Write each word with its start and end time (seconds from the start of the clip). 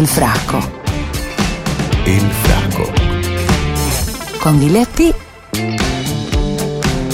El 0.00 0.06
frasco. 0.06 0.58
El 2.06 2.20
frasco. 2.20 2.90
Con 4.42 4.58
Giletti 4.58 5.12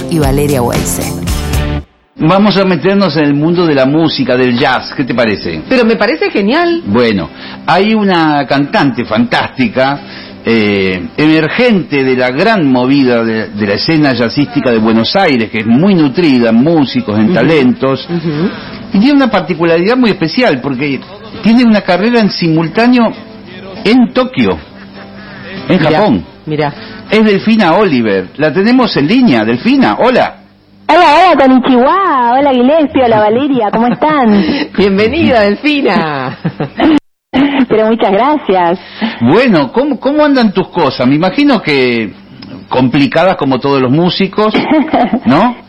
y 0.08 0.18
Valeria 0.20 0.62
Weise. 0.62 1.02
Vamos 2.14 2.56
a 2.56 2.64
meternos 2.64 3.16
en 3.16 3.24
el 3.24 3.34
mundo 3.34 3.66
de 3.66 3.74
la 3.74 3.86
música, 3.86 4.36
del 4.36 4.56
jazz, 4.56 4.94
¿qué 4.96 5.02
te 5.02 5.16
parece? 5.16 5.64
Pero 5.68 5.84
me 5.84 5.96
parece 5.96 6.30
genial. 6.30 6.84
Bueno, 6.86 7.28
hay 7.66 7.92
una 7.92 8.46
cantante 8.46 9.04
fantástica, 9.04 10.38
eh, 10.44 11.08
emergente 11.16 12.04
de 12.04 12.16
la 12.16 12.30
gran 12.30 12.70
movida 12.70 13.24
de, 13.24 13.48
de 13.48 13.66
la 13.66 13.74
escena 13.74 14.12
jazzística 14.12 14.70
de 14.70 14.78
Buenos 14.78 15.16
Aires, 15.16 15.50
que 15.50 15.58
es 15.58 15.66
muy 15.66 15.96
nutrida 15.96 16.50
en 16.50 16.62
músicos, 16.62 17.18
en 17.18 17.34
talentos, 17.34 18.08
y 18.92 18.98
tiene 18.98 19.14
una 19.14 19.30
particularidad 19.30 19.96
muy 19.96 20.10
especial, 20.10 20.60
porque 20.60 21.00
tiene 21.42 21.64
una 21.64 21.80
carrera 21.80 22.20
en 22.20 22.30
simultáneo 22.30 23.12
en 23.84 24.12
Tokio, 24.12 24.58
en 25.68 25.78
Mirá, 25.78 25.90
Japón. 25.90 26.24
Mira. 26.46 26.74
Es 27.10 27.24
Delfina 27.24 27.74
Oliver. 27.74 28.30
La 28.36 28.52
tenemos 28.52 28.96
en 28.96 29.06
línea. 29.06 29.44
Delfina, 29.44 29.96
hola. 29.98 30.36
Hola, 30.88 31.04
hola, 31.14 31.44
Konnichiwa. 31.44 32.32
Hola, 32.38 32.50
Gillespie. 32.52 33.02
Hola, 33.04 33.18
Valeria. 33.18 33.70
¿Cómo 33.72 33.88
están? 33.88 34.44
Bienvenida, 34.78 35.40
Delfina. 35.40 36.38
Pero 37.68 37.88
muchas 37.88 38.10
gracias. 38.12 38.80
Bueno, 39.20 39.72
¿cómo, 39.72 39.98
¿cómo 39.98 40.24
andan 40.24 40.52
tus 40.52 40.68
cosas? 40.68 41.06
Me 41.06 41.16
imagino 41.16 41.60
que 41.60 42.12
complicadas 42.68 43.36
como 43.36 43.58
todos 43.58 43.80
los 43.80 43.90
músicos, 43.90 44.54
¿no? 45.24 45.56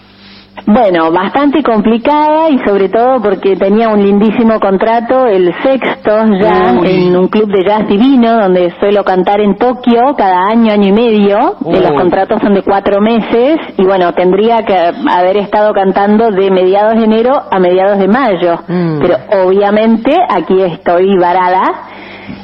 Bueno, 0.66 1.12
bastante 1.12 1.64
complicada 1.64 2.50
y 2.50 2.58
sobre 2.68 2.90
todo 2.90 3.22
porque 3.22 3.56
tenía 3.56 3.88
un 3.90 4.04
lindísimo 4.04 4.60
contrato, 4.60 5.26
el 5.26 5.54
sexto 5.64 6.12
ya, 6.42 6.74
Uy. 6.82 6.90
en 7.08 7.16
un 7.18 7.28
club 7.30 7.48
de 7.50 7.64
jazz 7.64 7.88
divino 7.88 8.34
donde 8.42 8.74
suelo 8.80 9.04
cantar 9.04 9.40
en 9.40 9.56
Tokio 9.56 10.16
cada 10.18 10.48
año, 10.50 10.74
año 10.74 10.88
y 10.88 10.92
medio. 10.92 11.56
Uy. 11.62 11.80
Los 11.80 11.92
contratos 11.92 12.42
son 12.42 12.54
de 12.54 12.64
cuatro 12.64 13.00
meses 13.00 13.58
y 13.78 13.84
bueno, 13.86 14.14
tendría 14.14 14.64
que 14.66 14.76
haber 15.10 15.38
estado 15.38 15.74
cantando 15.74 16.32
de 16.32 16.52
mediados 16.52 16.96
de 16.98 17.04
enero 17.06 17.34
a 17.50 17.60
mediados 17.60 17.98
de 18.00 18.08
mayo. 18.10 18.56
Mm. 18.68 19.00
Pero 19.00 19.16
obviamente 19.46 20.12
aquí 20.30 20.62
estoy 20.64 21.18
varada. 21.18 21.64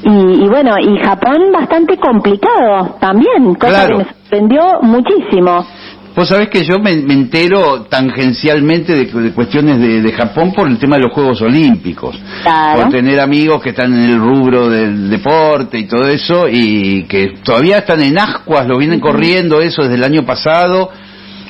Y, 0.06 0.46
y 0.46 0.48
bueno, 0.48 0.76
y 0.80 0.98
Japón 1.04 1.52
bastante 1.52 1.98
complicado 1.98 2.96
también, 3.02 3.56
cosa 3.56 3.86
Claro. 3.86 3.98
que 3.98 3.98
me 3.98 4.06
sorprendió 4.06 4.62
muchísimo. 4.82 5.66
Vos 6.16 6.30
sabés 6.30 6.50
que 6.50 6.64
yo 6.64 6.78
me, 6.80 6.96
me 6.98 7.14
entero 7.14 7.86
tangencialmente 7.90 8.94
de, 8.94 9.06
de 9.06 9.32
cuestiones 9.32 9.80
de, 9.80 10.02
de 10.02 10.12
Japón 10.12 10.54
por 10.54 10.68
el 10.68 10.78
tema 10.78 10.98
de 10.98 11.04
los 11.04 11.14
Juegos 11.14 11.42
Olímpicos. 11.42 12.16
Claro. 12.44 12.82
Por 12.82 12.92
tener 12.92 13.20
amigos 13.20 13.62
que 13.64 13.70
están 13.70 13.94
en 13.94 14.12
el 14.12 14.20
rubro 14.20 14.70
del 14.70 15.10
deporte 15.10 15.80
y 15.80 15.86
todo 15.86 16.08
eso 16.08 16.48
y 16.50 17.04
que 17.04 17.34
todavía 17.44 17.80
están 17.80 18.02
en 18.02 18.18
ascuas, 18.20 18.68
lo 18.68 18.78
vienen 18.78 19.00
corriendo 19.00 19.62
eso 19.62 19.82
desde 19.84 19.96
el 19.96 20.04
año 20.04 20.24
pasado. 20.26 20.92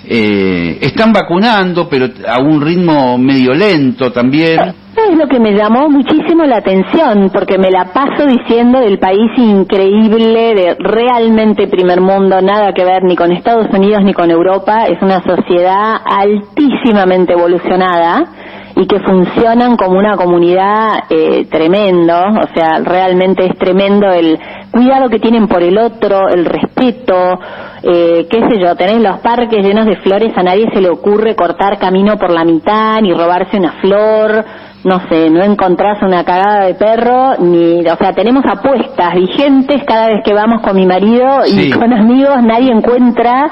Eh, 0.06 0.80
están 0.82 1.14
vacunando, 1.14 1.88
pero 1.88 2.08
a 2.28 2.42
un 2.42 2.62
ritmo 2.62 3.18
medio 3.18 3.54
lento 3.54 4.12
también. 4.12 4.60
Es 4.96 5.18
lo 5.18 5.28
que 5.28 5.40
me 5.40 5.54
llamó 5.54 5.90
muchísimo 5.90 6.44
la 6.44 6.58
atención, 6.58 7.32
porque 7.34 7.58
me 7.58 7.72
la 7.72 7.86
paso 7.86 8.28
diciendo 8.28 8.80
del 8.80 9.00
país 9.00 9.32
increíble, 9.38 10.54
de 10.54 10.76
realmente 10.78 11.68
primer 11.68 12.00
mundo, 12.00 12.42
nada 12.42 12.74
que 12.74 12.84
ver 12.84 13.04
ni 13.04 13.16
con 13.16 13.32
Estados 13.32 13.68
Unidos 13.74 14.04
ni 14.04 14.14
con 14.14 14.30
Europa, 14.30 14.86
es 14.86 15.02
una 15.02 15.22
sociedad 15.24 15.96
altísimamente 16.06 17.34
evolucionada 17.34 18.26
y 18.76 18.88
que 18.88 19.00
funcionan 19.00 19.78
como 19.78 20.00
una 20.00 20.18
comunidad 20.18 21.04
eh, 21.10 21.46
tremendo, 21.50 22.16
o 22.16 22.56
sea, 22.56 22.80
realmente 22.84 23.46
es 23.46 23.58
tremendo 23.58 24.12
el 24.12 24.40
cuidado 24.72 25.10
que 25.10 25.20
tienen 25.20 25.48
por 25.48 25.62
el 25.62 25.78
otro, 25.78 26.28
el 26.30 26.46
respeto, 26.46 27.40
eh, 27.84 28.28
qué 28.30 28.40
sé 28.50 28.60
yo, 28.60 28.76
tenés 28.76 29.02
los 29.02 29.20
parques 29.20 29.64
llenos 29.64 29.86
de 29.86 29.98
flores, 29.98 30.36
a 30.36 30.44
nadie 30.44 30.70
se 30.74 30.82
le 30.82 30.90
ocurre 30.90 31.36
cortar 31.36 31.78
camino 31.78 32.18
por 32.18 32.32
la 32.32 32.44
mitad 32.44 33.00
ni 33.02 33.14
robarse 33.14 33.58
una 33.58 33.74
flor, 33.74 34.46
no 34.84 35.08
sé, 35.08 35.30
no 35.30 35.44
encontrás 35.44 36.02
una 36.02 36.24
cagada 36.24 36.66
de 36.66 36.76
perro, 36.76 37.36
ni, 37.40 37.80
o 37.82 37.96
sea, 37.96 38.12
tenemos 38.14 38.44
apuestas 38.46 39.14
vigentes 39.16 39.82
cada 39.86 40.08
vez 40.08 40.22
que 40.26 40.34
vamos 40.34 40.62
con 40.62 40.76
mi 40.76 40.86
marido 40.86 41.46
y 41.48 41.72
con 41.72 41.94
amigos, 41.94 42.44
nadie 42.44 42.72
encuentra 42.72 43.50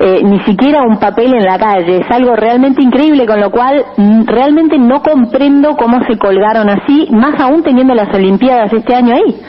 eh, 0.00 0.20
ni 0.24 0.40
siquiera 0.40 0.82
un 0.82 0.98
papel 0.98 1.34
en 1.34 1.44
la 1.44 1.58
calle, 1.58 1.98
es 1.98 2.10
algo 2.10 2.34
realmente 2.34 2.82
increíble, 2.82 3.24
con 3.26 3.40
lo 3.40 3.50
cual 3.50 3.84
mm, 3.96 4.24
realmente 4.26 4.76
no 4.78 5.00
comprendo 5.02 5.76
cómo 5.76 6.00
se 6.08 6.18
colgaron 6.18 6.68
así, 6.68 7.08
más 7.12 7.38
aún 7.40 7.62
teniendo 7.62 7.94
las 7.94 8.12
Olimpiadas 8.14 8.72
este 8.72 8.94
año 8.94 9.14
ahí. 9.14 9.40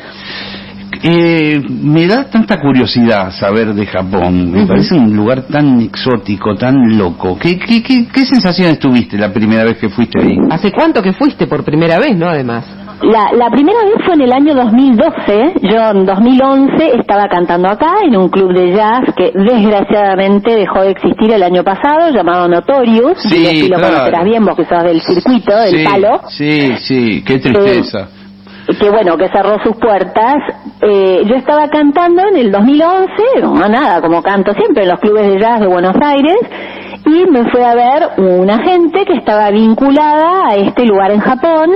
Eh, 1.03 1.61
me 1.69 2.07
da 2.07 2.25
tanta 2.25 2.59
curiosidad 2.59 3.31
saber 3.31 3.73
de 3.73 3.85
Japón. 3.85 4.51
Me 4.51 4.65
parece 4.65 4.95
un 4.95 5.15
lugar 5.15 5.43
tan 5.43 5.81
exótico, 5.81 6.55
tan 6.55 6.97
loco. 6.97 7.37
¿Qué, 7.39 7.57
qué, 7.59 7.81
qué, 7.81 8.07
qué 8.07 8.25
sensaciones 8.25 8.79
tuviste 8.79 9.17
la 9.17 9.31
primera 9.31 9.63
vez 9.63 9.77
que 9.77 9.89
fuiste 9.89 10.21
ahí? 10.21 10.37
¿Hace 10.49 10.71
cuánto 10.71 11.01
que 11.01 11.13
fuiste 11.13 11.47
por 11.47 11.63
primera 11.63 11.99
vez, 11.99 12.17
no? 12.17 12.27
Además. 12.27 12.65
La, 13.01 13.31
la 13.33 13.49
primera 13.49 13.77
vez 13.83 13.95
fue 14.05 14.15
en 14.15 14.21
el 14.21 14.31
año 14.31 14.55
2012. 14.55 15.53
Yo 15.63 15.89
en 15.91 16.05
2011 16.05 16.97
estaba 16.97 17.27
cantando 17.27 17.67
acá 17.69 17.97
en 18.05 18.15
un 18.15 18.29
club 18.29 18.53
de 18.53 18.71
jazz 18.71 19.13
que 19.15 19.31
desgraciadamente 19.33 20.55
dejó 20.55 20.81
de 20.81 20.91
existir 20.91 21.33
el 21.33 21.43
año 21.43 21.63
pasado, 21.63 22.09
llamado 22.11 22.47
Notorious. 22.47 23.21
Sí, 23.21 23.43
y 23.43 23.45
así 23.45 23.67
lo 23.67 23.79
conocerás 23.79 24.23
bien 24.23 24.45
vos 24.45 24.55
que 24.55 24.65
sos 24.65 24.83
del 24.83 25.01
circuito, 25.01 25.55
del 25.57 25.75
sí, 25.75 25.83
palo. 25.83 26.21
Sí, 26.29 26.75
sí, 26.79 27.23
qué 27.25 27.39
tristeza. 27.39 28.07
Que 28.79 28.89
bueno, 28.89 29.17
que 29.17 29.29
cerró 29.29 29.57
sus 29.63 29.75
puertas. 29.77 30.35
Eh, 30.81 31.23
yo 31.25 31.35
estaba 31.35 31.67
cantando 31.69 32.23
en 32.29 32.37
el 32.37 32.51
2011, 32.51 33.07
no 33.41 33.53
nada, 33.67 34.01
como 34.01 34.21
canto 34.21 34.53
siempre 34.53 34.83
en 34.83 34.89
los 34.89 34.99
clubes 34.99 35.27
de 35.27 35.39
jazz 35.39 35.59
de 35.59 35.67
Buenos 35.67 35.95
Aires, 36.01 36.37
y 37.05 37.25
me 37.31 37.49
fue 37.51 37.63
a 37.63 37.75
ver 37.75 38.09
una 38.17 38.59
gente 38.63 39.05
que 39.05 39.13
estaba 39.13 39.49
vinculada 39.51 40.47
a 40.49 40.55
este 40.55 40.85
lugar 40.85 41.11
en 41.11 41.19
Japón. 41.19 41.69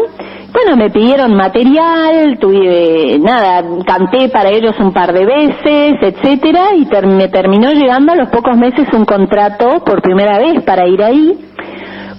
Bueno, 0.51 0.75
me 0.75 0.89
pidieron 0.89 1.35
material, 1.35 2.37
tuve, 2.39 3.19
nada, 3.19 3.63
canté 3.85 4.29
para 4.29 4.49
ellos 4.49 4.73
un 4.79 4.91
par 4.91 5.13
de 5.13 5.23
veces, 5.23 5.93
etcétera, 6.01 6.73
y 6.75 6.85
ter- 6.87 7.05
me 7.05 7.27
terminó 7.27 7.69
llegando 7.71 8.13
a 8.13 8.15
los 8.15 8.29
pocos 8.29 8.57
meses 8.57 8.87
un 8.93 9.05
contrato 9.05 9.83
por 9.85 10.01
primera 10.01 10.39
vez 10.39 10.63
para 10.63 10.87
ir 10.87 11.03
ahí 11.03 11.37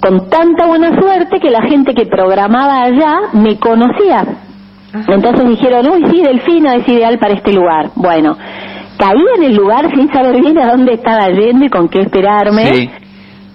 con 0.00 0.30
tanta 0.30 0.66
buena 0.66 0.98
suerte 1.00 1.40
que 1.40 1.50
la 1.50 1.62
gente 1.62 1.92
que 1.92 2.06
programaba 2.06 2.82
allá 2.84 3.18
me 3.32 3.58
conocía. 3.58 4.24
Entonces 4.92 5.48
dijeron, 5.48 5.88
uy, 5.90 6.04
sí, 6.10 6.22
Delfina 6.22 6.76
es 6.76 6.88
ideal 6.88 7.18
para 7.18 7.34
este 7.34 7.52
lugar. 7.52 7.90
Bueno, 7.94 8.36
caí 8.98 9.22
en 9.36 9.44
el 9.44 9.54
lugar 9.56 9.88
sin 9.94 10.12
saber 10.12 10.40
bien 10.40 10.58
a 10.58 10.70
dónde 10.70 10.94
estaba 10.94 11.28
yendo 11.28 11.64
y 11.64 11.68
con 11.68 11.88
qué 11.88 12.00
esperarme. 12.00 12.64
Sí. 12.66 12.90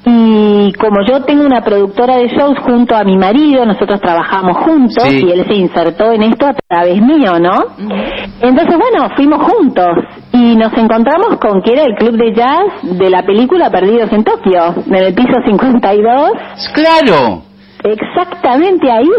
Y 0.08 0.72
como 0.74 0.98
yo 1.10 1.24
tengo 1.24 1.44
una 1.46 1.62
productora 1.62 2.18
de 2.18 2.28
shows 2.28 2.60
junto 2.60 2.96
a 2.96 3.04
mi 3.04 3.18
marido, 3.18 3.66
nosotros 3.66 4.00
trabajamos 4.00 4.56
juntos 4.58 5.04
Sí. 5.04 5.26
y 5.26 5.32
él 5.32 5.44
se 5.48 5.56
insertó 5.56 6.12
en 6.12 6.22
esto 6.22 6.46
a 6.46 6.54
través 6.54 7.02
mío, 7.02 7.40
¿no? 7.40 7.64
Entonces, 8.40 8.78
bueno, 8.78 9.10
fuimos 9.16 9.40
juntos 9.52 9.88
y 10.32 10.56
nos 10.58 10.72
encontramos 10.74 11.38
con 11.42 11.60
que 11.64 11.72
era 11.74 11.84
el 11.84 11.96
club 11.96 12.18
de 12.18 12.34
jazz 12.36 12.66
de 12.84 13.10
la 13.10 13.24
película 13.24 13.72
Perdidos 13.72 14.14
en 14.14 14.24
Tokio, 14.24 14.76
en 14.86 14.96
el 14.96 15.14
piso 15.16 15.34
52, 15.44 16.32
Claro, 16.76 17.42
exactamente 17.84 18.92
ahí. 18.92 19.10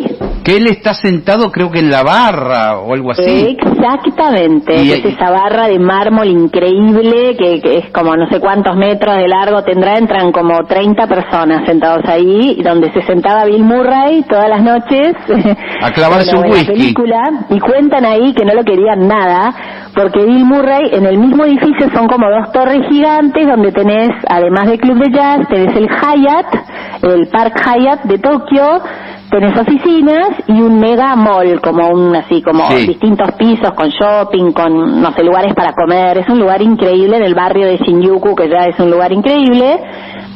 que 0.45 0.57
él 0.59 0.67
está 0.69 0.95
sentado 0.95 1.51
creo 1.51 1.71
que 1.73 1.81
en 1.81 1.91
la 1.91 2.03
barra 2.05 2.79
o 2.79 2.95
algo 2.95 3.11
así. 3.11 3.57
Exactamente, 3.59 4.77
Y- 4.83 4.93
es 4.93 5.05
esa 5.05 5.31
barra 5.31 5.67
de 5.67 5.79
mármol 5.79 6.29
increíble 6.29 7.37
que, 7.37 7.61
que 7.61 7.79
es 7.79 7.91
como 7.93 8.15
no 8.17 8.29
sé 8.29 8.39
cuántos 8.41 8.77
metros 8.77 9.17
de 9.17 9.27
largo 9.29 9.63
tendrá, 9.63 9.95
entran 9.99 10.31
como 10.33 10.65
30 10.65 11.07
personas 11.09 11.67
sentados 11.67 12.05
ahí, 12.09 12.61
donde 12.63 12.93
se 12.93 13.03
sentaba 13.03 13.45
Bill 13.45 13.65
Murray 13.65 14.23
todas 14.29 14.49
las 14.49 14.63
noches 14.63 15.15
A 15.83 15.91
clavarse 15.93 16.31
Bueno, 16.37 16.47
un 16.49 16.53
whisky. 16.53 16.67
película, 16.73 17.23
y 17.51 17.59
cuentan 17.59 18.05
ahí 18.05 18.33
que 18.33 18.45
no 18.45 18.55
lo 18.55 18.63
querían 18.63 19.07
nada, 19.09 19.53
porque 19.95 20.25
Bill 20.25 20.45
Murray 20.45 20.91
en 20.93 21.07
el 21.07 21.19
mismo 21.19 21.45
edificio 21.45 21.89
son 21.95 22.07
como 22.07 22.27
dos 22.31 22.53
torres 22.53 22.87
gigantes 22.89 23.47
donde 23.47 23.73
tenés, 23.73 24.11
además 24.29 24.67
del 24.69 24.79
club 24.79 24.99
de 25.03 25.11
jazz, 25.13 25.41
tenés 25.49 25.77
el 25.77 25.89
Hyatt, 25.89 26.55
el 27.03 27.29
Park 27.29 27.55
Hyatt 27.65 28.03
de 28.05 28.19
Tokio, 28.19 28.46
tenés 29.31 29.59
oficinas 29.59 30.29
y 30.47 30.61
un 30.61 30.79
mega 30.79 31.15
mall, 31.17 31.61
como 31.61 31.89
un 31.89 32.15
así, 32.15 32.43
como 32.43 32.65
Sí. 32.71 32.87
distintos 32.87 33.33
pisos 33.33 33.73
con 33.75 33.89
shopping, 33.89 34.53
con 34.53 35.01
no 35.03 35.13
sé, 35.13 35.25
lugares 35.25 35.55
para 35.55 35.73
comer. 35.73 36.19
Es 36.19 36.29
un 36.29 36.39
lugar 36.39 36.63
increíble 36.63 37.17
en 37.17 37.25
el 37.25 37.35
barrio 37.35 37.67
de 37.67 37.77
Shinjuku, 37.79 38.35
que 38.35 38.49
ya 38.49 38.67
es 38.67 38.79
un 38.79 38.91
lugar 38.91 39.13
increíble. 39.13 39.79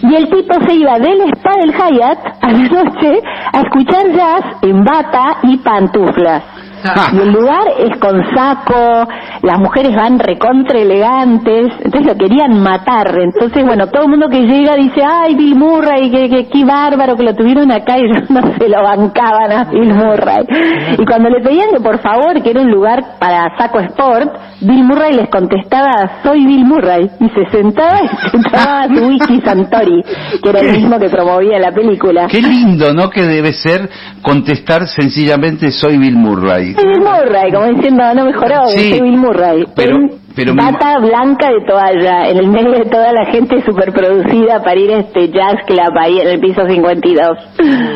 Y 0.03 0.15
el 0.15 0.29
tipo 0.31 0.55
se 0.67 0.75
iba 0.75 0.99
del 0.99 1.21
spa 1.33 1.53
del 1.61 1.73
Hyatt 1.73 2.19
a 2.41 2.51
la 2.53 2.59
noche 2.69 3.23
a 3.53 3.61
escuchar 3.61 4.11
jazz 4.13 4.45
en 4.63 4.83
bata 4.83 5.37
y 5.43 5.59
pantuflas. 5.59 6.43
Y 7.13 7.19
el 7.19 7.33
lugar 7.33 7.65
es 7.79 7.99
con 7.99 8.23
saco, 8.35 9.09
las 9.43 9.59
mujeres 9.59 9.95
van 9.95 10.19
recontra 10.19 10.79
elegantes, 10.79 11.73
entonces 11.85 12.13
lo 12.13 12.15
querían 12.17 12.63
matar. 12.63 13.15
Entonces, 13.19 13.65
bueno, 13.65 13.89
todo 13.89 14.05
el 14.05 14.11
mundo 14.11 14.29
que 14.29 14.41
llega 14.41 14.75
dice, 14.77 15.03
ay, 15.05 15.35
Bill 15.35 15.57
Murray, 15.57 16.11
qué, 16.11 16.29
qué, 16.29 16.49
qué 16.49 16.65
bárbaro 16.65 17.17
que 17.17 17.23
lo 17.23 17.35
tuvieron 17.35 17.71
acá 17.71 17.99
y 17.99 18.03
ellos 18.05 18.31
no 18.31 18.41
se 18.57 18.69
lo 18.69 18.83
bancaban 18.83 19.53
a 19.53 19.65
Bill 19.65 19.95
Murray. 19.95 20.45
Y 20.99 21.05
cuando 21.05 21.29
le 21.29 21.41
pedían 21.41 21.71
que 21.75 21.81
por 21.81 21.99
favor, 22.01 22.43
que 22.43 22.51
era 22.51 22.61
un 22.61 22.71
lugar 22.71 23.19
para 23.19 23.57
saco 23.57 23.81
sport, 23.81 24.31
Bill 24.61 24.85
Murray 24.85 25.15
les 25.15 25.29
contestaba, 25.29 26.21
soy 26.23 26.45
Bill 26.47 26.65
Murray. 26.65 27.11
Y 27.21 27.29
se 27.31 27.51
sentaba 27.51 27.99
y 28.03 28.09
se 28.09 28.39
tomaba 28.39 28.87
su 28.87 29.07
whisky 29.07 29.41
Santori, 29.41 30.03
que 30.43 30.49
era 30.49 30.61
el 30.61 30.77
mismo 30.77 30.99
que 30.99 31.09
promovía 31.09 31.59
la 31.59 31.73
película. 31.73 32.27
Qué 32.29 32.43
lindo, 32.43 32.93
¿no? 32.93 33.11
Que 33.11 33.23
debe 33.23 33.53
ser 33.53 33.89
contestar 34.23 34.87
sencillamente 34.87 35.71
soy 35.71 35.99
Bill 35.99 36.17
Murray. 36.17 36.70
Bill 36.77 37.01
Murray, 37.01 37.53
como 37.53 37.67
diciendo, 37.67 38.03
no 38.15 38.25
mejoró, 38.25 38.67
Sí, 38.69 38.91
soy 38.91 39.01
Bill 39.03 39.19
Murray. 39.19 39.65
pero- 39.75 39.97
pero 40.35 40.55
bata 40.55 40.99
blanca 41.01 41.49
de 41.51 41.65
toalla, 41.67 42.29
en 42.29 42.39
el 42.39 42.49
medio 42.49 42.71
de 42.73 42.85
toda 42.85 43.13
la 43.13 43.27
gente 43.27 43.63
superproducida 43.65 44.63
para 44.63 44.79
ir 44.79 44.91
a 44.93 44.99
este 45.01 45.29
jazz 45.29 45.57
club 45.67 45.93
ahí 46.01 46.21
en 46.21 46.29
el 46.29 46.41
piso 46.41 46.63
52. 46.67 47.37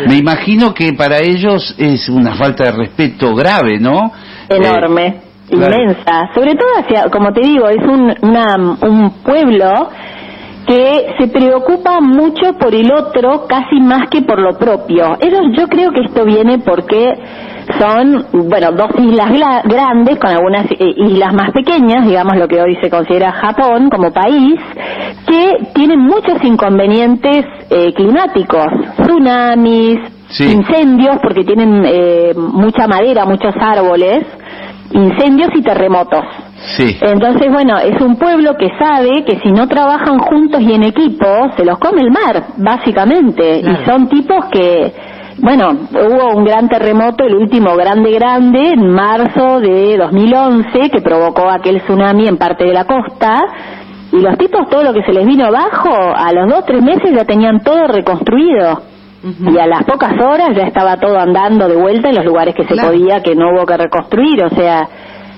Me 0.09 0.17
imagino 0.17 0.75
que 0.75 0.93
para 0.95 1.19
ellos 1.19 1.75
es 1.79 2.09
una 2.09 2.35
falta 2.35 2.65
de 2.65 2.73
respeto 2.73 3.35
grave, 3.35 3.79
¿no? 3.79 4.11
Enorme, 4.49 5.07
Eh, 5.07 5.57
claro. 5.57 5.75
inmensa. 5.75 6.29
Sobre 6.35 6.55
todo 6.55 6.69
hacia, 6.81 7.05
como 7.11 7.33
te 7.33 7.41
digo, 7.43 7.69
es 7.69 7.83
un, 7.87 8.13
una- 8.23 8.77
un 8.83 9.11
pueblo 9.23 9.89
que 10.67 11.07
se 11.19 11.29
preocupa 11.29 12.01
mucho 12.01 12.55
por 12.59 12.75
el 12.75 12.91
otro 12.93 13.47
casi 13.47 13.81
más 13.81 14.09
que 14.11 14.23
por 14.23 14.41
lo 14.41 14.59
propio. 14.59 15.17
Ellos, 15.21 15.43
yo 15.57 15.67
creo 15.69 15.91
que 15.93 16.01
esto 16.07 16.25
viene 16.25 16.59
porque 16.59 17.13
son, 17.79 18.27
bueno, 18.49 18.73
dos 18.73 18.91
islas 18.99 19.63
grandes 19.65 20.19
con 20.19 20.31
algunas 20.31 20.67
eh, 20.71 20.77
islas 20.97 21.33
más 21.35 21.51
pequeñas, 21.53 22.07
digamos 22.07 22.37
lo 22.37 22.47
que 22.49 22.61
hoy 22.61 22.77
se 22.83 22.91
considera 22.91 23.33
Japón 23.33 23.89
como 23.91 24.13
país, 24.13 24.61
que 25.27 25.53
tienen 25.75 26.01
muchos 26.01 26.43
inconvenientes 26.43 27.45
eh, 27.71 27.93
climáticos, 27.95 28.67
tsunamis, 29.03 29.99
Sí. 30.29 30.51
incendios 30.51 31.19
porque 31.23 31.45
tienen 31.45 31.85
eh, 31.87 32.33
mucha 32.35 32.89
madera, 32.89 33.25
muchos 33.25 33.55
árboles, 33.61 34.27
incendios 34.91 35.51
y 35.55 35.63
terremotos. 35.63 36.25
Sí. 36.77 36.97
Entonces, 37.01 37.53
bueno, 37.53 37.79
es 37.79 38.01
un 38.01 38.17
pueblo 38.17 38.57
que 38.57 38.69
sabe 38.79 39.25
que 39.25 39.39
si 39.41 39.53
no 39.53 39.69
trabajan 39.69 40.19
juntos 40.19 40.61
y 40.63 40.73
en 40.73 40.85
equipo, 40.85 41.27
se 41.57 41.65
los 41.65 41.79
come 41.79 42.01
el 42.01 42.11
mar, 42.11 42.43
básicamente. 42.57 43.61
Claro. 43.61 43.79
Y 43.83 43.85
son 43.85 44.09
tipos 44.09 44.47
que, 44.47 44.93
bueno, 45.39 45.71
hubo 45.93 46.37
un 46.37 46.45
gran 46.45 46.69
terremoto, 46.69 47.25
el 47.25 47.35
último 47.35 47.75
grande, 47.77 48.13
grande, 48.13 48.61
en 48.73 48.89
marzo 48.91 49.61
de 49.61 49.97
2011, 49.99 50.91
que 50.91 51.01
provocó 51.01 51.49
aquel 51.51 51.83
tsunami 51.83 52.29
en 52.29 52.37
parte 52.37 52.65
de 52.65 52.73
la 52.73 52.85
costa. 52.85 53.43
Y 54.13 54.21
los 54.21 54.39
tipos, 54.39 54.69
todo 54.71 54.85
lo 54.85 54.93
que 54.93 55.03
se 55.03 55.13
les 55.13 55.27
vino 55.27 55.47
abajo, 55.47 55.91
a 55.93 56.33
los 56.33 56.49
dos, 56.49 56.65
tres 56.65 56.83
meses 56.83 57.13
ya 57.15 57.25
tenían 57.25 57.61
todo 57.61 57.87
reconstruido. 57.89 58.83
Y 59.41 59.59
a 59.59 59.67
las 59.67 59.85
pocas 59.85 60.13
horas 60.21 60.51
ya 60.55 60.65
estaba 60.65 60.99
todo 60.99 61.19
andando 61.19 61.67
de 61.67 61.77
vuelta 61.77 62.11
en 62.11 62.17
los 62.17 62.27
lugares 62.27 62.55
que 62.55 62.65
se 62.65 62.75
Claro. 62.75 62.91
podía, 62.91 63.23
que 63.23 63.35
no 63.35 63.49
hubo 63.55 63.65
que 63.65 63.77
reconstruir. 63.79 64.45
O 64.45 64.51
sea, 64.51 64.87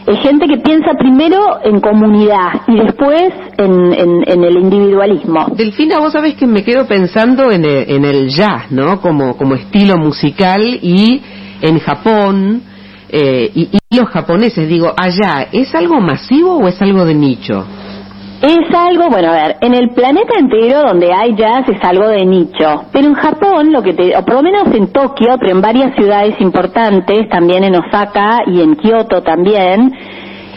es 0.07 0.21
gente 0.21 0.47
que 0.47 0.59
piensa 0.59 0.93
primero 0.99 1.59
en 1.65 1.81
comunidad 1.81 2.63
y 2.69 2.77
después 2.77 3.33
en, 3.59 3.93
en, 3.93 4.23
en 4.27 4.45
el 4.45 4.57
individualismo. 4.59 5.47
Delfina, 5.57 5.99
vos 5.99 6.13
sabés 6.13 6.35
que 6.35 6.47
me 6.47 6.63
quedo 6.63 6.87
pensando 6.87 7.51
en 7.51 7.65
el, 7.65 7.91
en 7.91 8.05
el 8.05 8.29
jazz, 8.29 8.71
¿no? 8.71 9.01
Como, 9.01 9.37
como 9.37 9.55
estilo 9.55 9.97
musical 9.97 10.63
y 10.81 11.21
en 11.61 11.79
Japón 11.81 12.63
eh, 13.09 13.51
y, 13.55 13.69
y 13.91 13.97
los 13.97 14.09
japoneses, 14.09 14.69
digo, 14.69 14.93
allá, 14.97 15.49
¿es 15.53 15.75
algo 15.75 16.01
masivo 16.01 16.57
o 16.57 16.69
es 16.69 16.81
algo 16.83 17.05
de 17.05 17.15
nicho? 17.15 17.65
Es 18.43 18.75
algo, 18.75 19.09
bueno, 19.09 19.29
a 19.29 19.33
ver, 19.33 19.57
en 19.63 19.75
el 19.75 19.91
planeta 19.91 20.39
entero 20.39 20.83
donde 20.83 21.11
hay 21.13 21.35
jazz 21.35 21.67
es 21.69 21.83
algo 21.83 22.09
de 22.09 22.25
nicho, 22.27 22.85
pero 22.93 23.07
en 23.07 23.15
Japón, 23.15 23.73
lo 23.73 23.83
que 23.83 23.95
te, 23.95 24.15
o 24.15 24.25
por 24.25 24.35
lo 24.35 24.43
menos 24.43 24.75
en 24.75 24.93
Tokio, 24.93 25.37
pero 25.41 25.53
en 25.53 25.63
varias 25.63 25.95
ciudades 25.95 26.39
importantes, 26.41 27.29
también 27.31 27.65
en 27.65 27.77
Osaka 27.77 28.43
y 28.47 28.61
en 28.61 28.77
Kioto 28.77 29.23
también, 29.23 29.91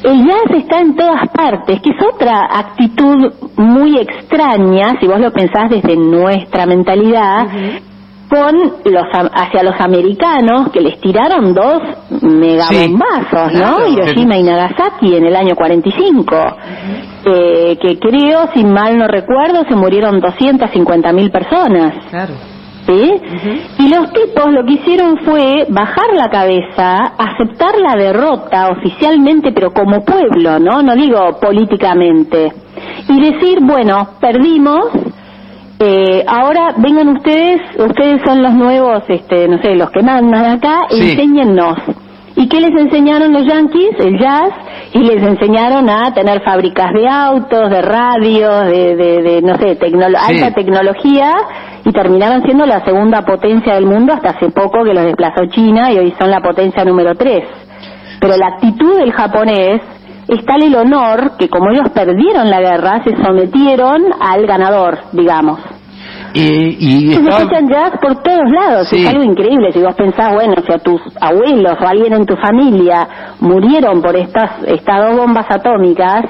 el 0.03 0.25
jazz 0.25 0.57
está 0.57 0.81
en 0.81 0.95
todas 0.95 1.29
partes, 1.29 1.79
que 1.81 1.89
es 1.91 2.05
otra 2.05 2.49
actitud 2.51 3.33
muy 3.55 3.97
extraña, 3.97 4.99
si 4.99 5.07
vos 5.07 5.19
lo 5.19 5.31
pensás 5.31 5.69
desde 5.69 5.95
nuestra 5.95 6.65
mentalidad, 6.65 7.47
con 8.29 8.55
los 8.85 9.03
hacia 9.33 9.63
los 9.63 9.79
americanos 9.79 10.69
que 10.71 10.81
les 10.81 10.99
tiraron 11.01 11.53
dos 11.53 11.81
megabombazos, 12.21 13.53
¿no? 13.53 13.87
Hiroshima 13.87 14.37
y 14.37 14.43
Nagasaki 14.43 15.15
en 15.15 15.25
el 15.25 15.35
año 15.35 15.55
45, 15.55 16.35
eh, 17.25 17.77
que 17.81 17.97
creo, 17.97 18.49
si 18.53 18.63
mal 18.63 18.97
no 18.97 19.07
recuerdo, 19.07 19.63
se 19.67 19.75
murieron 19.75 20.19
250 20.19 21.11
mil 21.11 21.31
personas. 21.31 21.93
Claro. 22.09 22.35
¿sí? 22.85 23.21
Y 23.79 23.89
los 23.89 24.11
tipos 24.11 24.51
lo 24.51 24.65
que 24.65 24.73
hicieron 24.73 25.17
fue 25.19 25.65
bajar 25.69 26.13
la 26.13 26.29
cabeza, 26.29 26.97
aceptar 27.17 27.77
la 27.79 27.95
derrota 27.95 28.69
oficialmente, 28.69 29.51
pero 29.51 29.71
como 29.71 30.03
pueblo, 30.03 30.59
¿no? 30.59 30.81
No 30.81 30.95
digo 30.95 31.39
políticamente. 31.39 32.51
Y 33.07 33.21
decir, 33.21 33.59
bueno, 33.61 34.09
perdimos, 34.19 34.85
eh, 35.79 36.23
ahora 36.27 36.73
vengan 36.77 37.07
ustedes, 37.09 37.61
ustedes 37.77 38.21
son 38.25 38.43
los 38.43 38.53
nuevos, 38.53 39.03
este, 39.07 39.47
no 39.47 39.57
sé, 39.61 39.75
los 39.75 39.89
que 39.91 40.01
mandan 40.03 40.45
acá, 40.57 40.81
Sí. 40.89 41.11
enséñennos. 41.11 41.77
¿Y 42.35 42.47
qué 42.47 42.59
les 42.61 42.71
enseñaron 42.71 43.33
los 43.33 43.45
yankees? 43.45 43.95
El 43.99 44.17
jazz, 44.17 44.51
y 44.93 44.99
les 44.99 45.21
enseñaron 45.21 45.89
a 45.89 46.13
tener 46.13 46.41
fábricas 46.43 46.91
de 46.93 47.07
autos, 47.07 47.69
de 47.69 47.81
radios, 47.81 48.65
de, 48.65 48.95
de, 48.95 49.21
de, 49.21 49.41
no 49.41 49.55
sé, 49.57 49.77
tecnolo- 49.77 50.19
Sí. 50.27 50.33
alta 50.35 50.53
tecnología, 50.55 51.33
y 51.85 51.91
terminaron 51.91 52.43
siendo 52.43 52.65
la 52.65 52.83
segunda 52.85 53.21
potencia 53.23 53.73
del 53.75 53.85
mundo 53.85 54.13
hasta 54.13 54.29
hace 54.31 54.49
poco 54.51 54.83
que 54.83 54.93
los 54.93 55.03
desplazó 55.05 55.45
China 55.47 55.91
y 55.91 55.97
hoy 55.97 56.13
son 56.19 56.29
la 56.29 56.39
potencia 56.41 56.83
número 56.85 57.15
tres. 57.15 57.45
Pero 58.19 58.35
la 58.37 58.47
actitud 58.47 58.97
del 58.97 59.11
japonés 59.13 59.81
es 60.29 60.45
tal 60.45 60.63
el 60.63 60.75
honor 60.75 61.31
que 61.37 61.49
como 61.49 61.69
ellos 61.71 61.89
perdieron 61.89 62.49
la 62.49 62.59
guerra, 62.61 63.03
se 63.03 63.15
sometieron 63.23 64.01
al 64.19 64.45
ganador, 64.45 64.97
digamos. 65.11 65.59
Eh, 66.33 66.75
y 66.79 67.11
Se 67.11 67.19
estaba- 67.21 67.39
escuchan 67.39 67.67
jazz 67.69 67.91
por 68.01 68.21
todos 68.21 68.51
lados, 68.51 68.87
Sí. 68.89 69.01
es 69.01 69.09
algo 69.09 69.23
increíble. 69.23 69.71
Si 69.71 69.81
vos 69.81 69.95
pensás, 69.95 70.31
bueno, 70.33 70.53
si 70.65 70.71
a 70.71 70.77
tus 70.77 71.01
abuelos 71.19 71.75
o 71.81 71.87
alguien 71.87 72.13
en 72.13 72.25
tu 72.25 72.35
familia 72.35 73.07
murieron 73.39 74.01
por 74.01 74.15
estas, 74.15 74.61
estas 74.67 75.07
dos 75.07 75.17
bombas 75.17 75.47
atómicas, 75.49 76.25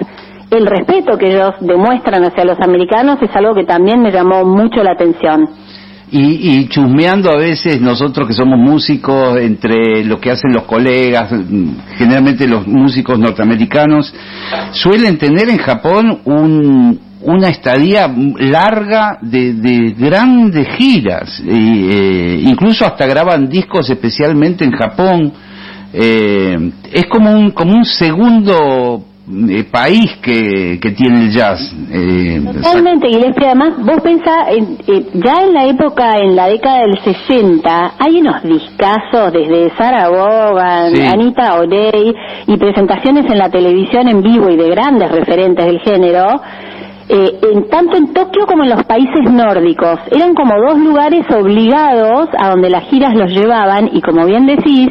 el 0.51 0.65
respeto 0.65 1.17
que 1.17 1.27
ellos 1.33 1.53
demuestran 1.59 2.23
hacia 2.23 2.45
los 2.45 2.57
americanos 2.61 3.17
es 3.21 3.35
algo 3.35 3.53
que 3.53 3.65
también 3.65 4.01
me 4.01 4.11
llamó 4.11 4.45
mucho 4.45 4.81
la 4.83 4.93
atención. 4.93 5.47
Y, 6.11 6.57
y 6.59 6.67
chusmeando 6.69 7.29
a 7.29 7.37
veces 7.37 7.79
nosotros 7.79 8.27
que 8.27 8.33
somos 8.33 8.57
músicos 8.57 9.37
entre 9.37 10.03
lo 10.03 10.19
que 10.19 10.31
hacen 10.31 10.51
los 10.51 10.63
colegas, 10.63 11.31
mm, 11.31 11.69
generalmente 11.97 12.47
los 12.47 12.65
músicos 12.65 13.19
norteamericanos, 13.19 14.11
suelen 14.71 15.17
tener 15.19 15.49
en 15.49 15.57
Japón 15.57 16.19
un, 16.25 16.99
una 17.21 17.49
estadía 17.49 18.11
larga 18.39 19.19
de, 19.21 19.53
de 19.53 19.93
grandes 19.97 20.67
giras, 20.77 21.41
y, 21.45 21.89
eh, 21.91 22.41
incluso 22.43 22.85
hasta 22.85 23.05
graban 23.05 23.47
discos 23.49 23.89
especialmente 23.89 24.63
en 24.63 24.71
Japón. 24.71 25.33
Eh, 25.91 26.71
es 26.93 27.07
como 27.07 27.31
un, 27.31 27.51
como 27.51 27.73
un 27.73 27.85
segundo 27.85 29.05
eh, 29.49 29.63
país 29.71 30.09
que, 30.23 30.79
que 30.81 30.91
tiene 30.91 31.25
el 31.25 31.31
jazz. 31.31 31.59
Eh, 31.91 32.41
Totalmente, 32.53 33.07
Gillespie, 33.09 33.45
además, 33.45 33.73
vos 33.79 34.01
pensás, 34.01 34.47
en- 34.49 34.77
eh, 34.87 35.05
ya 35.13 35.43
en 35.43 35.53
la 35.53 35.65
época, 35.67 36.17
en 36.17 36.35
la 36.35 36.47
década 36.47 36.79
del 36.81 36.97
60, 36.99 37.91
hay 37.99 38.19
unos 38.21 38.41
discazos 38.43 39.31
desde 39.31 39.69
Sarah 39.77 40.09
Vaughan, 40.09 40.95
Sí. 40.95 41.01
Anita 41.05 41.59
O'Day, 41.59 42.13
y 42.47 42.57
presentaciones 42.57 43.25
en 43.31 43.37
la 43.37 43.49
televisión 43.49 44.07
en 44.07 44.21
vivo 44.21 44.49
y 44.49 44.57
de 44.57 44.69
grandes 44.69 45.11
referentes 45.11 45.65
del 45.65 45.79
género, 45.81 46.41
eh, 47.11 47.39
en, 47.53 47.69
tanto 47.69 47.97
en 47.97 48.13
Tokio 48.13 48.45
como 48.47 48.63
en 48.63 48.69
los 48.69 48.83
países 48.85 49.31
nórdicos. 49.31 49.99
Eran 50.11 50.33
como 50.35 50.53
dos 50.67 50.77
lugares 50.79 51.25
obligados 51.35 52.29
a 52.37 52.49
donde 52.49 52.69
las 52.69 52.83
giras 52.89 53.15
los 53.15 53.31
llevaban, 53.31 53.89
y 53.93 54.01
como 54.01 54.25
bien 54.25 54.45
decís, 54.45 54.89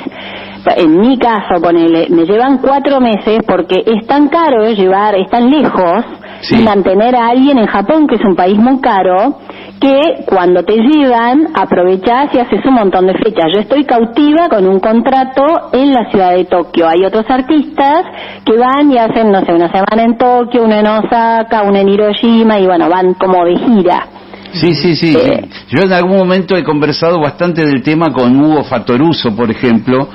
en 0.77 1.01
mi 1.01 1.19
caso, 1.19 1.61
ponele, 1.63 2.09
me 2.11 2.25
llevan 2.25 2.59
cuatro 2.59 3.01
meses 3.01 3.41
porque 3.47 3.83
es 3.87 4.07
tan 4.07 4.29
caro 4.29 4.69
llevar, 4.71 5.15
es 5.15 5.31
tan 5.31 5.51
lejos, 5.51 6.05
Sí. 6.41 6.61
y 6.61 6.63
mantener 6.63 7.17
a 7.17 7.29
alguien 7.31 7.59
en 7.59 7.67
Japón, 7.67 8.07
que 8.07 8.15
es 8.15 8.25
un 8.25 8.37
país 8.37 8.57
muy 8.59 8.81
caro, 8.81 9.39
que 9.81 10.25
cuando 10.27 10.63
te 10.63 10.77
llevan 10.77 11.49
aprovechás 11.55 12.33
y 12.33 12.39
haces 12.39 12.65
un 12.65 12.75
montón 12.75 13.07
de 13.07 13.15
fechas. 13.15 13.47
Yo 13.53 13.61
estoy 13.61 13.85
cautiva 13.85 14.49
con 14.49 14.67
un 14.67 14.79
contrato 14.79 15.43
en 15.73 15.93
la 15.93 16.09
ciudad 16.11 16.37
de 16.37 16.45
Tokio. 16.45 16.89
Hay 16.89 17.05
otros 17.05 17.25
artistas 17.29 18.05
que 18.45 18.57
van 18.57 18.91
y 18.93 18.99
hacen, 18.99 19.31
no 19.33 19.41
sé, 19.45 19.53
una 19.53 19.69
semana 19.71 20.03
en 20.05 20.17
Tokio, 20.17 20.63
una 20.65 20.81
en 20.81 20.87
Osaka, 20.87 21.63
una 21.63 21.81
en 21.81 21.89
Hiroshima 21.89 22.59
y 22.59 22.67
bueno, 22.67 22.89
van 22.89 23.15
como 23.15 23.45
de 23.45 23.57
gira. 23.57 24.07
Sí, 24.53 24.75
sí, 24.75 24.97
sí. 24.97 25.15
Eh. 25.17 25.49
Yo 25.71 25.83
en 25.83 25.93
algún 25.93 26.17
momento 26.17 26.57
he 26.57 26.65
conversado 26.65 27.21
bastante 27.21 27.65
del 27.65 27.83
tema 27.83 28.13
con 28.13 28.35
Hugo 28.41 28.65
Fatoruso, 28.65 29.35
por 29.35 29.51
ejemplo, 29.51 30.09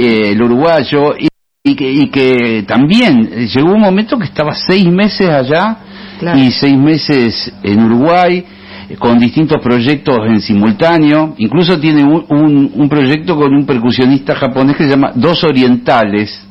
eh, 0.00 0.30
el 0.32 0.42
uruguayo, 0.42 1.14
y, 1.18 1.28
y 1.64 1.74
que, 1.74 1.92
y 1.92 2.08
que 2.08 2.64
también 2.66 3.28
eh, 3.32 3.46
llegó 3.54 3.72
un 3.72 3.80
momento 3.80 4.18
que 4.18 4.24
estaba 4.24 4.52
seis 4.54 4.86
meses 4.86 5.28
allá 5.28 5.78
Claro. 6.18 6.36
y 6.38 6.50
seis 6.50 6.76
meses 6.76 7.52
en 7.62 7.84
Uruguay 7.84 8.44
con 8.98 9.18
distintos 9.20 9.58
proyectos 9.62 10.16
en 10.26 10.40
simultáneo. 10.40 11.34
Incluso 11.38 11.78
tiene 11.78 12.02
un, 12.02 12.24
un, 12.28 12.72
un 12.74 12.88
proyecto 12.88 13.36
con 13.36 13.54
un 13.54 13.64
percusionista 13.64 14.34
japonés 14.34 14.76
que 14.76 14.84
se 14.84 14.90
llama 14.90 15.12
Dos 15.14 15.44
Orientales. 15.44 16.47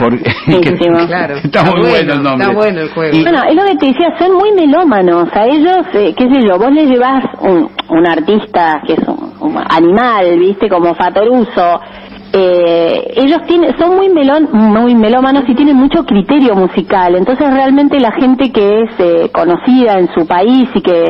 Porque-. 0.00 0.30
Claro. 1.08 1.36
está 1.36 1.64
muy 1.64 1.80
bueno 1.88 2.12
el 2.14 2.22
nombre. 2.22 2.46
Está 2.46 2.56
bueno 2.56 2.80
el 2.80 2.88
juego. 2.90 3.16
Y- 3.16 3.22
Bueno, 3.22 3.42
es 3.48 3.54
lo 3.54 3.62
que 3.64 3.76
te 3.76 3.86
decía, 3.86 4.14
son 4.18 4.34
muy 4.34 4.52
melómanos. 4.52 5.28
A 5.34 5.44
ellos, 5.46 5.86
eh, 5.94 6.14
qué 6.16 6.24
sé 6.32 6.40
yo, 6.46 6.58
vos 6.58 6.72
les 6.72 6.88
llevas 6.88 7.24
un, 7.40 7.70
un 7.88 8.06
artista 8.06 8.80
que 8.86 8.94
es 8.94 9.08
un, 9.08 9.32
un 9.40 9.58
animal, 9.70 10.38
viste, 10.38 10.68
como 10.68 10.94
Fatoruso. 10.94 11.80
Eh, 12.32 13.14
ellos 13.16 13.40
tienen, 13.46 13.76
son 13.78 13.96
muy 13.96 14.08
melón, 14.10 14.48
muy 14.52 14.94
melómanos 14.94 15.44
y 15.48 15.54
tienen 15.54 15.76
mucho 15.76 16.04
criterio 16.04 16.54
musical. 16.54 17.14
Entonces 17.16 17.50
realmente 17.52 17.98
la 17.98 18.12
gente 18.12 18.52
que 18.52 18.82
es 18.82 18.90
eh, 18.98 19.30
conocida 19.32 19.98
en 19.98 20.08
su 20.12 20.26
país 20.26 20.68
y 20.74 20.80
que 20.82 21.04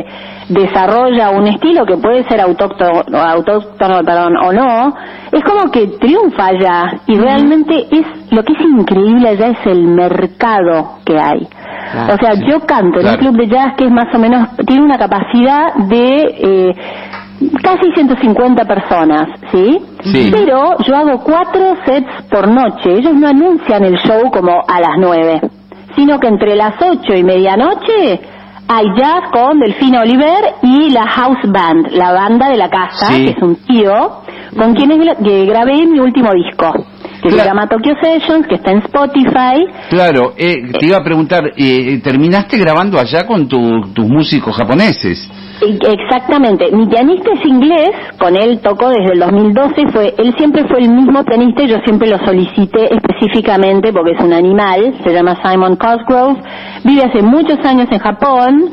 desarrolla 0.47 1.29
un 1.31 1.45
estilo 1.47 1.85
que 1.85 1.97
puede 1.97 2.23
ser 2.27 2.39
autóctono, 2.41 3.17
autóctono 3.17 4.01
perdón, 4.03 4.33
o 4.37 4.51
no, 4.53 4.93
es 5.31 5.43
como 5.43 5.69
que 5.71 5.87
triunfa 5.99 6.47
allá 6.47 6.93
y 7.05 7.15
realmente 7.17 7.85
es 7.91 8.05
lo 8.31 8.43
que 8.43 8.53
es 8.53 8.61
increíble 8.61 9.29
allá 9.29 9.47
es 9.47 9.65
el 9.65 9.87
mercado 9.87 10.99
que 11.05 11.19
hay. 11.19 11.47
Claro, 11.91 12.13
o 12.13 12.17
sea, 12.17 12.33
sí. 12.35 12.43
yo 12.49 12.59
canto 12.61 12.99
en 12.99 13.07
un 13.07 13.13
Claro. 13.15 13.19
club 13.19 13.37
de 13.37 13.47
jazz 13.47 13.73
que 13.75 13.85
es 13.85 13.91
más 13.91 14.13
o 14.13 14.19
menos, 14.19 14.47
tiene 14.65 14.83
una 14.83 14.97
capacidad 14.97 15.73
de 15.75 16.15
eh, 16.39 16.75
casi 17.63 17.91
150 17.93 18.65
personas, 18.65 19.27
¿sí? 19.51 19.79
Sí. 20.03 20.29
Pero 20.31 20.77
yo 20.85 20.95
hago 20.95 21.19
cuatro 21.23 21.75
sets 21.85 22.23
por 22.29 22.47
noche. 22.49 22.91
Ellos 22.97 23.13
no 23.15 23.27
anuncian 23.27 23.83
el 23.85 23.97
show 23.97 24.29
como 24.31 24.51
a 24.67 24.79
las 24.79 24.97
nueve, 24.99 25.41
sino 25.95 26.19
que 26.19 26.27
entre 26.27 26.55
las 26.55 26.75
ocho 26.81 27.13
y 27.13 27.23
medianoche 27.23 28.19
hay 28.71 28.85
jazz 28.97 29.31
con 29.31 29.59
Delfina 29.59 30.01
Oliver 30.01 30.53
y 30.61 30.91
la 30.91 31.07
House 31.07 31.39
Band, 31.51 31.87
la 31.91 32.11
banda 32.11 32.49
de 32.49 32.57
la 32.57 32.69
casa, 32.69 33.07
Sí. 33.07 33.25
que 33.25 33.31
es 33.31 33.41
un 33.41 33.55
tío, 33.65 34.21
con 34.55 34.75
quienes 34.75 34.99
grabé 35.47 35.85
mi 35.87 35.99
último 35.99 36.29
disco, 36.33 36.71
se 37.29 37.35
Claro. 37.35 37.49
llama 37.49 37.67
Tokyo 37.67 37.93
Sessions, 38.01 38.47
que 38.47 38.55
está 38.55 38.71
en 38.71 38.79
Spotify. 38.79 39.65
Claro, 39.89 40.33
eh, 40.37 40.71
te 40.79 40.85
iba 40.87 40.97
a 40.97 41.03
preguntar, 41.03 41.43
eh, 41.57 41.99
¿terminaste 42.03 42.57
grabando 42.57 42.99
allá 42.99 43.25
con 43.25 43.47
tu- 43.47 43.81
tus 43.93 44.07
músicos 44.07 44.55
japoneses? 44.55 45.29
E- 45.61 45.77
Exactamente. 45.91 46.71
Mi 46.71 46.87
pianista 46.87 47.31
es 47.33 47.45
inglés, 47.45 47.89
con 48.17 48.35
él 48.37 48.59
toco 48.61 48.87
desde 48.89 49.13
el 49.13 49.19
2012, 49.19 49.87
fue, 49.91 50.13
él 50.17 50.33
siempre 50.37 50.63
fue 50.67 50.79
el 50.79 50.89
mismo 50.89 51.23
pianista 51.25 51.63
y 51.63 51.67
yo 51.67 51.77
siempre 51.85 52.07
lo 52.09 52.17
solicité 52.19 52.87
específicamente 52.95 53.91
porque 53.91 54.11
es 54.11 54.23
un 54.23 54.31
animal, 54.33 54.93
se 55.03 55.11
llama 55.11 55.35
Simon 55.43 55.75
Cosgrove, 55.75 56.39
vive 56.85 57.03
hace 57.03 57.21
muchos 57.21 57.59
años 57.65 57.87
en 57.91 57.99
Japón, 57.99 58.71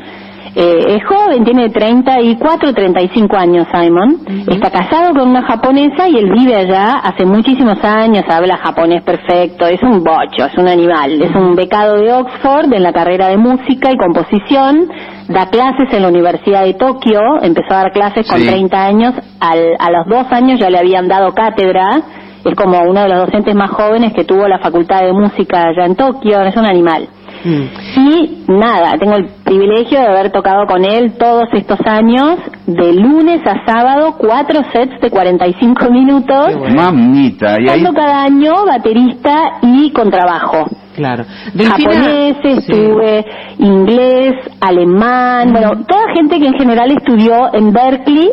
eh, 0.59 0.95
es 0.97 1.05
joven, 1.05 1.43
tiene 1.43 1.69
34, 1.69 2.73
35 2.73 3.37
años 3.37 3.67
Simon, 3.71 4.21
está 4.49 4.71
casado 4.71 5.13
con 5.13 5.29
una 5.29 5.43
japonesa 5.43 6.09
y 6.09 6.17
él 6.17 6.31
vive 6.31 6.55
allá 6.55 6.93
hace 7.03 7.25
muchísimos 7.25 7.83
años, 7.83 8.23
habla 8.27 8.57
japonés 8.57 9.03
perfecto, 9.03 9.67
es 9.67 9.81
un 9.83 10.03
bocho, 10.03 10.45
es 10.51 10.57
un 10.57 10.67
animal, 10.67 11.21
es 11.21 11.35
un 11.35 11.55
becado 11.55 11.97
de 11.97 12.11
Oxford 12.11 12.73
en 12.73 12.81
la 12.81 12.91
carrera 12.91 13.27
de 13.27 13.37
música 13.37 13.91
y 13.91 13.97
composición, 13.97 14.89
da 15.27 15.45
clases 15.49 15.93
en 15.93 16.01
la 16.01 16.07
Universidad 16.07 16.63
de 16.63 16.73
Tokio, 16.73 17.19
empezó 17.41 17.73
a 17.75 17.83
dar 17.83 17.91
clases 17.91 18.27
con 18.27 18.39
Sí. 18.39 18.47
30 18.47 18.83
años, 18.83 19.13
al- 19.39 19.75
a 19.79 19.91
los 19.91 20.07
dos 20.07 20.25
años 20.31 20.59
ya 20.59 20.69
le 20.71 20.79
habían 20.79 21.07
dado 21.07 21.33
cátedra, 21.33 22.01
es 22.43 22.55
como 22.55 22.79
uno 22.81 23.01
de 23.01 23.09
los 23.09 23.25
docentes 23.27 23.53
más 23.53 23.69
jóvenes 23.71 24.13
que 24.13 24.23
tuvo 24.23 24.47
la 24.47 24.57
Facultad 24.59 25.01
de 25.03 25.13
Música 25.13 25.67
allá 25.67 25.85
en 25.85 25.95
Tokio, 25.95 26.41
es 26.41 26.55
un 26.55 26.65
animal. 26.65 27.09
Mm. 27.43 27.99
Y 27.99 28.43
nada, 28.47 28.91
tengo 28.99 29.15
el 29.15 29.27
privilegio 29.43 29.99
de 29.99 30.07
haber 30.07 30.31
tocado 30.31 30.65
con 30.65 30.83
él 30.83 31.13
todos 31.17 31.47
estos 31.53 31.79
años, 31.85 32.37
de 32.65 32.93
lunes 32.93 33.41
a 33.45 33.65
sábado, 33.65 34.15
cuatro 34.17 34.61
sets 34.73 34.99
de 35.01 35.09
45 35.09 35.89
minutos, 35.91 36.55
bueno. 36.57 36.75
Mamita, 36.83 37.55
y 37.61 37.69
ahí... 37.69 37.83
cada 37.93 38.23
año 38.23 38.53
baterista 38.65 39.59
y 39.61 39.91
contrabajo. 39.91 40.65
Claro. 40.95 41.25
Delfina- 41.53 41.69
Japonés, 41.93 42.37
Sí. 42.41 42.47
estuve 42.57 43.25
inglés, 43.59 44.33
alemán, 44.61 45.51
bueno, 45.51 45.71
toda 45.87 46.13
gente 46.15 46.39
que 46.39 46.47
en 46.47 46.53
general 46.53 46.91
estudió 46.91 47.53
en 47.53 47.71
Berkeley 47.71 48.29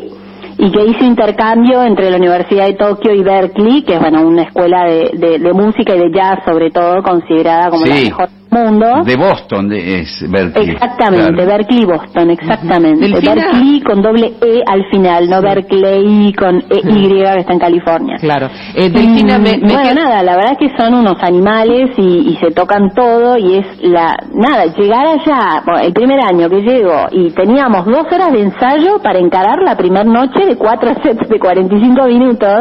y 0.57 0.71
que 0.71 0.85
hizo 0.87 1.05
intercambio 1.05 1.83
entre 1.83 2.11
la 2.11 2.17
Universidad 2.17 2.67
de 2.67 2.75
Tokio 2.75 3.13
y 3.13 3.23
Berkeley, 3.23 3.83
que 3.83 3.95
es 3.95 4.01
bueno 4.01 4.23
una 4.23 4.43
escuela 4.45 4.85
de, 4.85 5.11
de- 5.15 5.39
de 5.41 5.53
música 5.53 5.95
y 5.95 5.99
de 5.99 6.11
jazz 6.13 6.39
sobre 6.47 6.71
todo, 6.71 7.03
considerada 7.03 7.69
como 7.71 7.85
la 7.87 7.97
Sí. 7.97 8.05
mejor 8.05 8.29
mundo. 8.55 9.03
De 9.05 9.17
Boston 9.17 9.69
de, 9.69 10.01
es 10.01 10.25
Berkeley. 10.31 10.71
Exactamente, 10.71 11.33
Claro. 11.35 11.47
Berkeley 11.47 11.85
Boston, 11.85 12.31
exactamente. 12.31 13.09
Berkeley 13.21 13.81
con 13.83 14.01
doble 14.01 14.33
E 14.41 14.63
al 14.67 14.85
final, 14.91 15.29
no 15.29 15.43
Berkeley 15.43 16.33
con 16.33 16.57
E 16.71 16.81
Y 16.85 17.09
que 17.09 17.41
está 17.41 17.53
en 17.53 17.59
California. 17.59 18.17
Claro. 18.21 18.49
Eh, 18.75 18.89
Delfina, 18.89 19.39
Mm, 19.39 19.43
me, 19.43 19.57
me 19.59 19.73
bueno, 19.75 19.95
nada, 19.95 20.23
la 20.23 20.37
verdad 20.37 20.53
es 20.53 20.59
que 20.59 20.77
son 20.79 20.95
unos 20.95 21.21
animales 21.23 21.91
y, 21.97 22.31
y 22.33 22.37
se 22.37 22.51
tocan 22.53 22.91
todo 22.95 23.37
y 23.37 23.59
es 23.59 23.67
la... 23.83 24.17
Nada, 24.33 24.67
llegar 24.67 25.07
allá, 25.07 25.63
bueno, 25.67 25.81
el 25.81 25.93
primer 25.93 26.21
año 26.21 26.49
que 26.49 26.61
llego 26.63 27.07
y 27.11 27.31
teníamos 27.31 27.85
dos 27.87 28.07
horas 28.13 28.33
de 28.33 28.43
ensayo 28.43 28.99
para 29.03 29.19
encarar 29.19 29.59
la 29.65 29.77
primera 29.77 30.05
noche 30.05 30.47
de 30.47 30.57
cuatro 30.57 30.91
sets 31.03 31.29
de 31.29 31.39
45 31.39 32.07
minutos, 32.07 32.61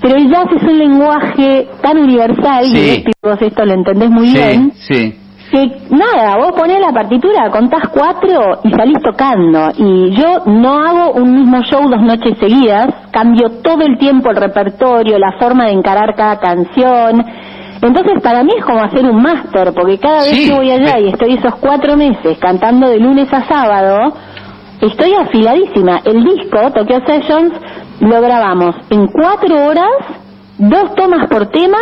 pero 0.00 0.16
el 0.16 0.30
jazz 0.30 0.46
es 0.56 0.62
un 0.62 0.78
lenguaje 0.78 1.68
tan 1.82 1.98
universal, 1.98 2.64
Sí. 2.64 3.04
y 3.06 3.26
vos 3.26 3.40
esto 3.40 3.64
lo 3.64 3.72
entendés 3.74 4.10
muy 4.10 4.30
bien, 4.32 4.72
Sí, 4.74 5.14
que 5.50 5.94
nada, 5.96 6.36
vos 6.36 6.52
ponés 6.52 6.78
la 6.78 6.92
partitura, 6.92 7.50
contás 7.50 7.88
cuatro 7.88 8.60
y 8.64 8.70
salís 8.70 8.98
tocando. 9.02 9.70
Y 9.78 10.10
yo 10.10 10.44
no 10.44 10.78
hago 10.78 11.12
un 11.12 11.34
mismo 11.34 11.62
show 11.62 11.88
dos 11.88 12.02
noches 12.02 12.36
seguidas, 12.38 12.88
cambio 13.10 13.48
todo 13.62 13.80
el 13.82 13.96
tiempo 13.96 14.28
el 14.28 14.36
repertorio, 14.36 15.18
la 15.18 15.32
forma 15.38 15.64
de 15.64 15.72
encarar 15.72 16.14
cada 16.14 16.38
canción. 16.38 17.24
Entonces 17.80 18.20
para 18.22 18.42
mí 18.42 18.50
es 18.58 18.64
como 18.64 18.80
hacer 18.80 19.06
un 19.06 19.22
máster, 19.22 19.72
porque 19.72 19.96
cada 19.98 20.18
vez 20.24 20.48
que 20.48 20.52
voy 20.54 20.70
allá 20.70 20.98
y 21.00 21.08
estoy 21.08 21.32
esos 21.34 21.54
cuatro 21.56 21.96
meses 21.96 22.36
cantando 22.38 22.86
de 22.86 22.98
lunes 22.98 23.32
a 23.32 23.42
sábado, 23.48 24.12
estoy 24.82 25.14
afiladísima. 25.14 26.00
El 26.04 26.24
disco, 26.24 26.70
Tokyo 26.74 27.00
Sessions, 27.06 27.52
lo 28.00 28.20
grabamos 28.20 28.76
en 28.90 29.06
cuatro 29.08 29.66
horas, 29.66 29.90
dos 30.58 30.94
tomas 30.94 31.28
por 31.28 31.46
tema, 31.46 31.78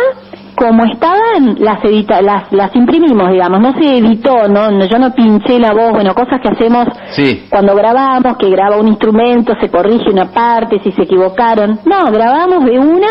como 0.55 0.85
estaban, 0.85 1.55
las, 1.59 1.83
edita 1.85 2.19
las, 2.21 2.51
las 2.51 2.75
imprimimos, 2.75 3.29
digamos, 3.31 3.59
no 3.59 3.73
se 3.73 3.97
editó, 3.97 4.47
no, 4.47 4.71
no- 4.71 4.85
yo 4.85 4.97
no 4.97 5.11
pinché 5.13 5.59
la 5.59 5.71
voz, 5.73 5.91
bueno, 5.91 6.15
cosas 6.15 6.41
que 6.41 6.49
hacemos 6.49 6.87
Sí. 7.15 7.45
cuando 7.49 7.75
grabamos, 7.75 8.37
que 8.37 8.49
graba 8.49 8.77
un 8.77 8.87
instrumento, 8.87 9.53
se 9.61 9.69
corrige 9.69 10.09
una 10.11 10.25
parte, 10.31 10.79
si 10.83 10.91
se 10.93 11.03
equivocaron. 11.03 11.79
No, 11.85 12.11
grabamos 12.11 12.65
de 12.65 12.79
una 12.79 13.07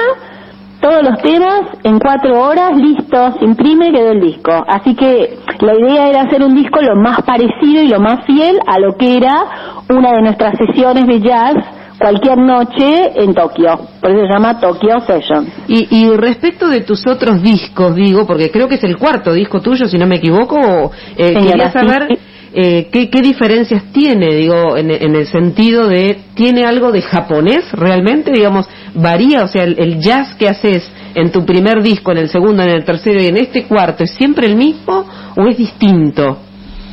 todos 0.81 1.03
los 1.05 1.19
temas 1.23 1.63
en 1.85 1.99
cuatro 2.01 2.39
horas, 2.39 2.77
listo, 2.77 3.33
se 3.39 3.45
imprime, 3.45 3.93
quedó 3.93 4.11
el 4.13 4.21
disco. 4.21 4.53
Así 4.69 4.95
que 4.95 5.39
la 5.61 5.75
idea 5.75 6.09
era 6.09 6.23
hacer 6.23 6.43
un 6.43 6.55
disco 6.55 6.81
lo 6.83 6.97
más 6.97 7.23
parecido 7.23 7.83
y 7.83 7.89
lo 7.89 7.99
más 8.01 8.25
fiel 8.27 8.59
a 8.67 8.79
lo 8.79 8.93
que 8.97 9.17
era 9.17 9.45
una 9.89 10.13
de 10.13 10.23
nuestras 10.23 10.55
sesiones 10.59 11.07
de 11.07 11.21
jazz 11.21 11.55
cualquier 11.99 12.39
noche 12.39 13.13
en 13.15 13.35
Tokio. 13.35 13.89
Por 14.01 14.11
eso 14.11 14.21
se 14.27 14.33
llama 14.33 14.61
Tokyo 14.61 15.01
Sessions. 15.07 15.49
Y, 15.69 15.89
y 15.91 16.17
respecto 16.17 16.69
de 16.69 16.83
tus 16.83 17.07
otros 17.07 17.43
discos, 17.43 17.95
digo, 17.95 18.27
porque 18.27 18.51
creo 18.51 18.69
que 18.69 18.77
es 18.77 18.85
el 18.85 18.97
cuarto 18.97 19.33
disco 19.33 19.61
tuyo, 19.61 19.87
si 19.87 19.99
no 19.99 20.07
me 20.07 20.17
equivoco, 20.17 20.57
o, 20.57 20.91
eh, 21.17 21.29
Señora, 21.29 21.41
quería 21.41 21.67
sí. 21.67 21.73
saber 21.73 22.19
eh, 22.59 22.89
¿qué, 22.91 23.11
qué 23.11 23.21
diferencias 23.21 23.93
tiene, 23.93 24.35
digo, 24.35 24.79
en, 24.79 24.91
en 24.91 25.15
el 25.15 25.27
sentido 25.27 25.89
de, 25.89 26.17
¿tiene 26.35 26.65
algo 26.65 26.91
de 26.91 27.03
japonés 27.03 27.71
realmente? 27.73 28.33
Digamos, 28.33 28.67
varía, 28.95 29.45
o 29.45 29.49
sea, 29.49 29.65
el, 29.65 29.79
el 29.79 30.01
jazz 30.01 30.35
que 30.37 30.49
haces 30.49 30.91
en 31.15 31.31
tu 31.33 31.45
primer 31.45 31.83
disco, 31.83 32.13
en 32.13 32.19
el 32.19 32.31
segundo, 32.31 32.63
en 32.63 32.71
el 32.71 32.85
tercero 32.85 33.23
y 33.23 33.27
en 33.27 33.37
este 33.37 33.65
cuarto, 33.65 34.05
¿es 34.05 34.13
siempre 34.13 34.47
el 34.47 34.57
mismo 34.57 35.05
o 35.37 35.47
es 35.47 35.59
distinto? 35.59 36.39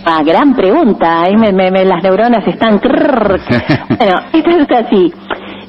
Ah, 0.05 0.21
gran 0.23 0.53
pregunta. 0.55 1.21
Ahí 1.23 1.35
me, 1.37 1.51
me- 1.53 1.71
me- 1.71 1.85
las 1.85 2.03
neuronas 2.03 2.45
están. 2.47 2.79
bueno, 2.83 4.15
esto 4.33 4.49
es 4.49 4.71
así. 4.85 5.13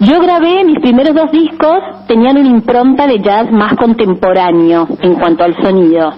Yo 0.01 0.21
grabé 0.21 0.65
mis 0.65 0.81
primeros 0.81 1.15
dos 1.15 1.31
discos, 1.31 1.79
tenían 2.09 2.37
una 2.37 2.49
impronta 2.49 3.07
de 3.07 3.21
jazz 3.21 3.51
más 3.53 3.75
contemporáneo 3.77 4.89
en 5.01 5.15
cuanto 5.15 5.45
al 5.45 5.55
sonido. 5.63 6.13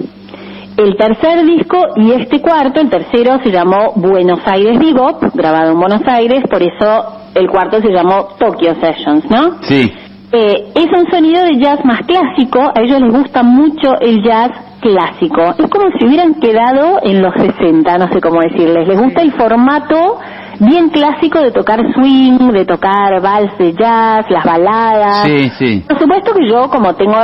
El 0.79 0.97
tercer 0.97 1.45
disco 1.45 1.79
y 1.97 2.13
este 2.13 2.41
cuarto, 2.41 2.81
el 2.81 2.89
tercero 2.91 3.39
se 3.43 3.51
llamó 3.51 3.93
Buenos 3.97 4.41
Aires 4.47 4.79
Bebop, 4.79 5.23
grabado 5.35 5.73
en 5.73 5.79
Buenos 5.81 6.03
Aires, 6.07 6.43
por 6.51 6.63
eso 6.63 7.05
el 7.35 7.49
cuarto 7.49 7.81
se 7.81 7.89
llamó 7.91 8.29
Tokyo 8.39 8.75
Sessions, 8.81 9.25
¿no? 9.31 9.59
Sí. 9.63 9.91
Eh, 10.39 10.73
es 10.75 10.87
un 10.95 11.11
sonido 11.11 11.45
de 11.45 11.57
jazz 11.59 11.83
más 11.87 12.01
clásico, 12.03 12.61
a 12.61 12.83
ellos 12.83 13.01
les 13.01 13.11
gusta 13.11 13.43
mucho 13.43 13.99
el 14.03 14.23
jazz 14.23 14.51
clásico. 14.81 15.55
Es 15.57 15.71
como 15.71 15.87
si 15.99 16.05
hubieran 16.05 16.35
quedado 16.35 16.99
en 17.03 17.23
los 17.23 17.33
60, 17.33 17.97
no 17.97 18.09
sé 18.09 18.21
cómo 18.21 18.43
decirles. 18.43 18.87
Les 18.87 19.01
gusta 19.01 19.23
el 19.23 19.33
formato 19.33 20.19
bien 20.61 20.91
clásico 20.91 21.41
de 21.41 21.53
tocar 21.53 21.81
swing, 21.95 22.53
de 22.53 22.67
tocar 22.67 23.19
vals 23.23 23.57
de 23.57 23.73
jazz, 23.73 24.27
las 24.29 24.45
baladas. 24.45 25.23
Sí, 25.25 25.49
sí. 25.59 25.85
Por 25.89 25.99
supuesto 25.99 26.35
que 26.35 26.47
yo, 26.47 26.69
como 26.69 26.95
tengo 26.97 27.17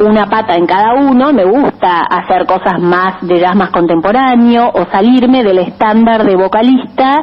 una 0.00 0.26
pata 0.26 0.54
en 0.54 0.66
cada 0.66 0.92
uno, 0.92 1.32
me 1.32 1.46
gusta 1.46 2.02
hacer 2.02 2.44
cosas 2.44 2.78
más 2.78 3.14
de 3.22 3.40
jazz 3.40 3.56
más 3.56 3.70
contemporáneo 3.70 4.70
o 4.74 4.84
salirme 4.92 5.42
del 5.42 5.60
estándar 5.60 6.22
de 6.22 6.36
vocalista 6.36 7.16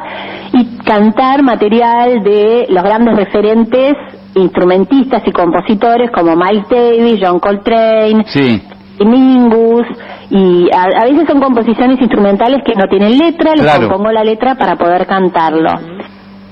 y 0.52 0.76
cantar 0.78 1.44
material 1.44 2.24
de 2.24 2.66
los 2.68 2.82
grandes 2.82 3.14
referentes 3.14 3.94
instrumentistas 4.36 5.22
y 5.26 5.32
compositores 5.32 6.10
como 6.10 6.36
Miles 6.36 6.68
Davis, 6.68 7.20
John 7.22 7.38
Coltrane, 7.40 8.24
Sí. 8.26 8.62
Mingus 9.00 9.86
y 10.30 10.68
a, 10.74 11.02
a 11.02 11.04
veces 11.04 11.26
son 11.28 11.40
composiciones 11.40 12.00
instrumentales 12.00 12.62
que 12.64 12.74
no 12.74 12.84
tienen 12.88 13.18
letra, 13.18 13.52
les 13.52 13.62
Claro. 13.62 13.88
compongo 13.88 14.10
la 14.12 14.24
letra 14.24 14.54
para 14.54 14.76
poder 14.76 15.06
cantarlo. 15.06 15.68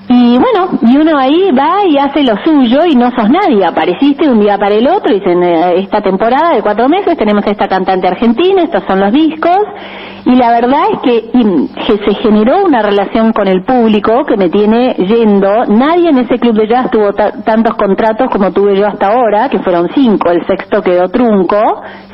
Y 0.07 0.37
bueno, 0.39 0.79
y 0.83 0.99
uno 0.99 1.17
ahí 1.17 1.51
va 1.59 1.87
y 1.89 1.97
hace 1.97 2.23
lo 2.25 2.37
suyo 2.45 2.81
y 2.87 2.95
no 2.95 3.11
sos 3.13 3.31
nadie, 3.31 3.65
apareciste 3.65 4.29
un 4.29 4.39
día 4.39 4.59
para 4.59 4.75
el 4.75 4.87
otro 4.87 5.11
y 5.15 5.19
dicen, 5.19 5.43
eh, 5.43 5.79
esta 5.81 6.03
temporada 6.03 6.55
de 6.55 6.61
cuatro 6.63 6.89
meses 6.91 7.17
tenemos 7.17 7.47
a 7.47 7.51
esta 7.51 7.69
cantante 7.69 8.07
argentina, 8.09 8.65
estos 8.65 8.83
son 8.87 9.01
los 9.01 9.11
discos, 9.13 9.57
y 10.27 10.35
la 10.37 10.51
verdad 10.51 10.83
es 10.93 10.99
que, 11.01 11.31
que 11.87 12.05
se 12.05 12.15
generó 12.21 12.65
una 12.67 12.83
relación 12.83 13.33
con 13.33 13.49
el 13.49 13.65
público 13.65 14.25
que 14.27 14.37
me 14.37 14.51
tiene 14.51 14.93
yendo, 14.95 15.65
nadie 15.69 16.11
en 16.11 16.19
ese 16.19 16.39
club 16.39 16.55
de 16.55 16.69
jazz 16.69 16.91
tuvo 16.91 17.13
ta- 17.15 17.43
tantos 17.43 17.75
contratos 17.75 18.29
como 18.31 18.53
tuve 18.53 18.77
yo 18.77 18.87
hasta 18.87 19.07
ahora, 19.11 19.49
que 19.49 19.59
fueron 19.61 19.89
cinco, 19.95 20.31
el 20.31 20.47
sexto 20.47 20.83
quedó 20.83 21.09
trunco, 21.09 21.57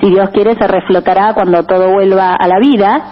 si 0.01 0.11
Dios 0.11 0.31
quiere 0.31 0.55
se 0.55 0.67
reflotará 0.69 1.35
cuando 1.35 1.65
todo 1.65 1.91
vuelva 1.93 2.35
a 2.37 2.47
la 2.47 2.59
vida. 2.61 3.03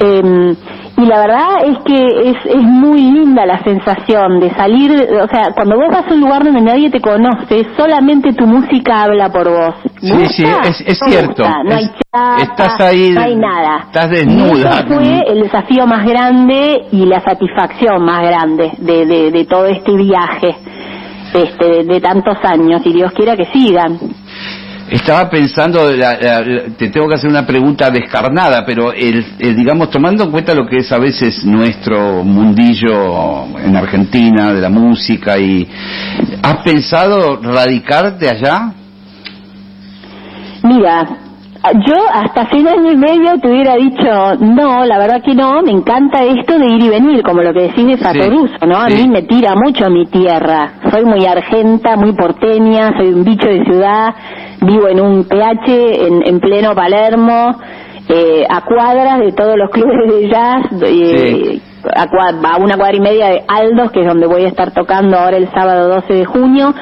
Eh, 0.00 0.54
y 0.96 1.06
la 1.06 1.18
verdad 1.20 1.64
es 1.66 1.78
que 1.84 2.30
es, 2.30 2.36
es 2.44 2.62
muy 2.62 3.00
linda 3.00 3.46
la 3.46 3.62
sensación 3.64 4.38
de 4.40 4.50
salir, 4.54 4.90
o 5.22 5.26
sea, 5.26 5.52
cuando 5.54 5.76
vos 5.76 5.86
vas 5.90 6.06
a 6.10 6.14
un 6.14 6.20
lugar 6.20 6.44
donde 6.44 6.60
nadie 6.60 6.90
te 6.90 7.00
conoce, 7.00 7.66
solamente 7.76 8.32
tu 8.34 8.46
música 8.46 9.04
habla 9.04 9.30
por 9.30 9.48
vos. 9.48 9.74
Sí, 10.00 10.10
¿Gusta? 10.12 10.28
sí, 10.28 10.44
es- 10.64 10.80
es 10.86 10.98
No 11.02 11.08
cierto. 11.08 11.42
gusta, 11.42 11.62
No 11.64 11.74
hay 11.74 11.86
chapa, 11.86 12.36
estás 12.42 12.80
ahí, 12.80 13.10
no 13.10 13.20
hay 13.22 13.36
nada. 13.36 13.78
estás 13.86 14.10
desnuda. 14.10 14.70
ese 14.80 14.94
fue 14.94 15.22
el 15.28 15.42
desafío 15.42 15.86
más 15.86 16.04
grande 16.06 16.82
y 16.92 17.06
la 17.06 17.20
satisfacción 17.20 18.04
más 18.04 18.22
grande 18.22 18.72
de, 18.78 19.06
de, 19.06 19.30
de 19.30 19.44
todo 19.46 19.66
este 19.66 19.92
viaje 19.96 20.56
este, 21.34 21.64
de, 21.64 21.84
de 21.84 22.00
tantos 22.00 22.36
años, 22.44 22.82
y 22.84 22.92
Dios 22.92 23.10
quiera 23.12 23.34
que 23.36 23.46
sigan. 23.46 23.98
Estaba 24.92 25.30
pensando, 25.30 25.90
la- 25.90 26.18
la- 26.20 26.44
te 26.76 26.90
tengo 26.90 27.08
que 27.08 27.14
hacer 27.14 27.30
una 27.30 27.46
pregunta 27.46 27.90
descarnada, 27.90 28.62
pero 28.66 28.92
el, 28.92 29.24
el, 29.38 29.56
digamos, 29.56 29.88
tomando 29.88 30.24
en 30.24 30.30
cuenta 30.30 30.52
lo 30.54 30.66
que 30.66 30.76
es 30.78 30.92
a 30.92 30.98
veces 30.98 31.44
nuestro 31.46 32.22
mundillo 32.22 33.46
en 33.58 33.74
Argentina, 33.74 34.52
de 34.52 34.60
la 34.60 34.68
música, 34.68 35.38
y 35.38 35.66
¿has 36.42 36.56
pensado 36.58 37.40
radicarte 37.42 38.28
allá? 38.28 38.70
Mira, 40.62 41.08
yo 41.86 41.94
hasta 42.12 42.42
hace 42.42 42.56
un 42.56 42.66
año 42.68 42.90
y 42.92 42.96
medio 42.96 43.38
te 43.40 43.48
hubiera 43.48 43.76
dicho, 43.76 44.34
no, 44.40 44.84
la 44.84 44.98
verdad 44.98 45.22
que 45.22 45.34
no, 45.34 45.62
me 45.62 45.70
encanta 45.70 46.22
esto 46.24 46.58
de 46.58 46.66
ir 46.66 46.82
y 46.84 46.88
venir, 46.88 47.22
como 47.22 47.42
lo 47.42 47.52
que 47.52 47.62
decís 47.68 47.86
de 47.86 47.96
Fatoruso, 47.98 48.54
¿no? 48.66 48.76
A 48.78 48.88
sí. 48.90 48.96
mí 49.02 49.08
me 49.08 49.22
tira 49.22 49.54
mucho 49.54 49.88
mi 49.88 50.06
tierra. 50.06 50.72
Soy 50.90 51.04
muy 51.04 51.24
argenta, 51.24 51.96
muy 51.96 52.12
porteña, 52.14 52.92
soy 52.98 53.12
un 53.12 53.24
bicho 53.24 53.46
de 53.48 53.64
ciudad, 53.64 54.14
vivo 54.60 54.88
en 54.88 55.00
un 55.00 55.24
PH 55.24 56.06
en, 56.06 56.26
en 56.26 56.40
pleno 56.40 56.74
Palermo, 56.74 57.54
eh, 58.08 58.44
a 58.48 58.60
cuadras 58.62 59.20
de 59.20 59.32
todos 59.32 59.56
los 59.56 59.70
clubes 59.70 60.12
de 60.12 60.28
jazz, 60.28 60.62
eh, 60.82 61.60
a, 61.94 62.06
cua- 62.08 62.54
a 62.54 62.56
una 62.58 62.76
cuadra 62.76 62.96
y 62.96 63.00
media 63.00 63.28
de 63.28 63.42
Aldos, 63.46 63.92
que 63.92 64.00
es 64.00 64.06
donde 64.06 64.26
voy 64.26 64.44
a 64.44 64.48
estar 64.48 64.72
tocando 64.72 65.16
ahora 65.16 65.36
el 65.36 65.48
sábado 65.52 65.88
12 65.88 66.12
de 66.12 66.24
junio, 66.24 66.74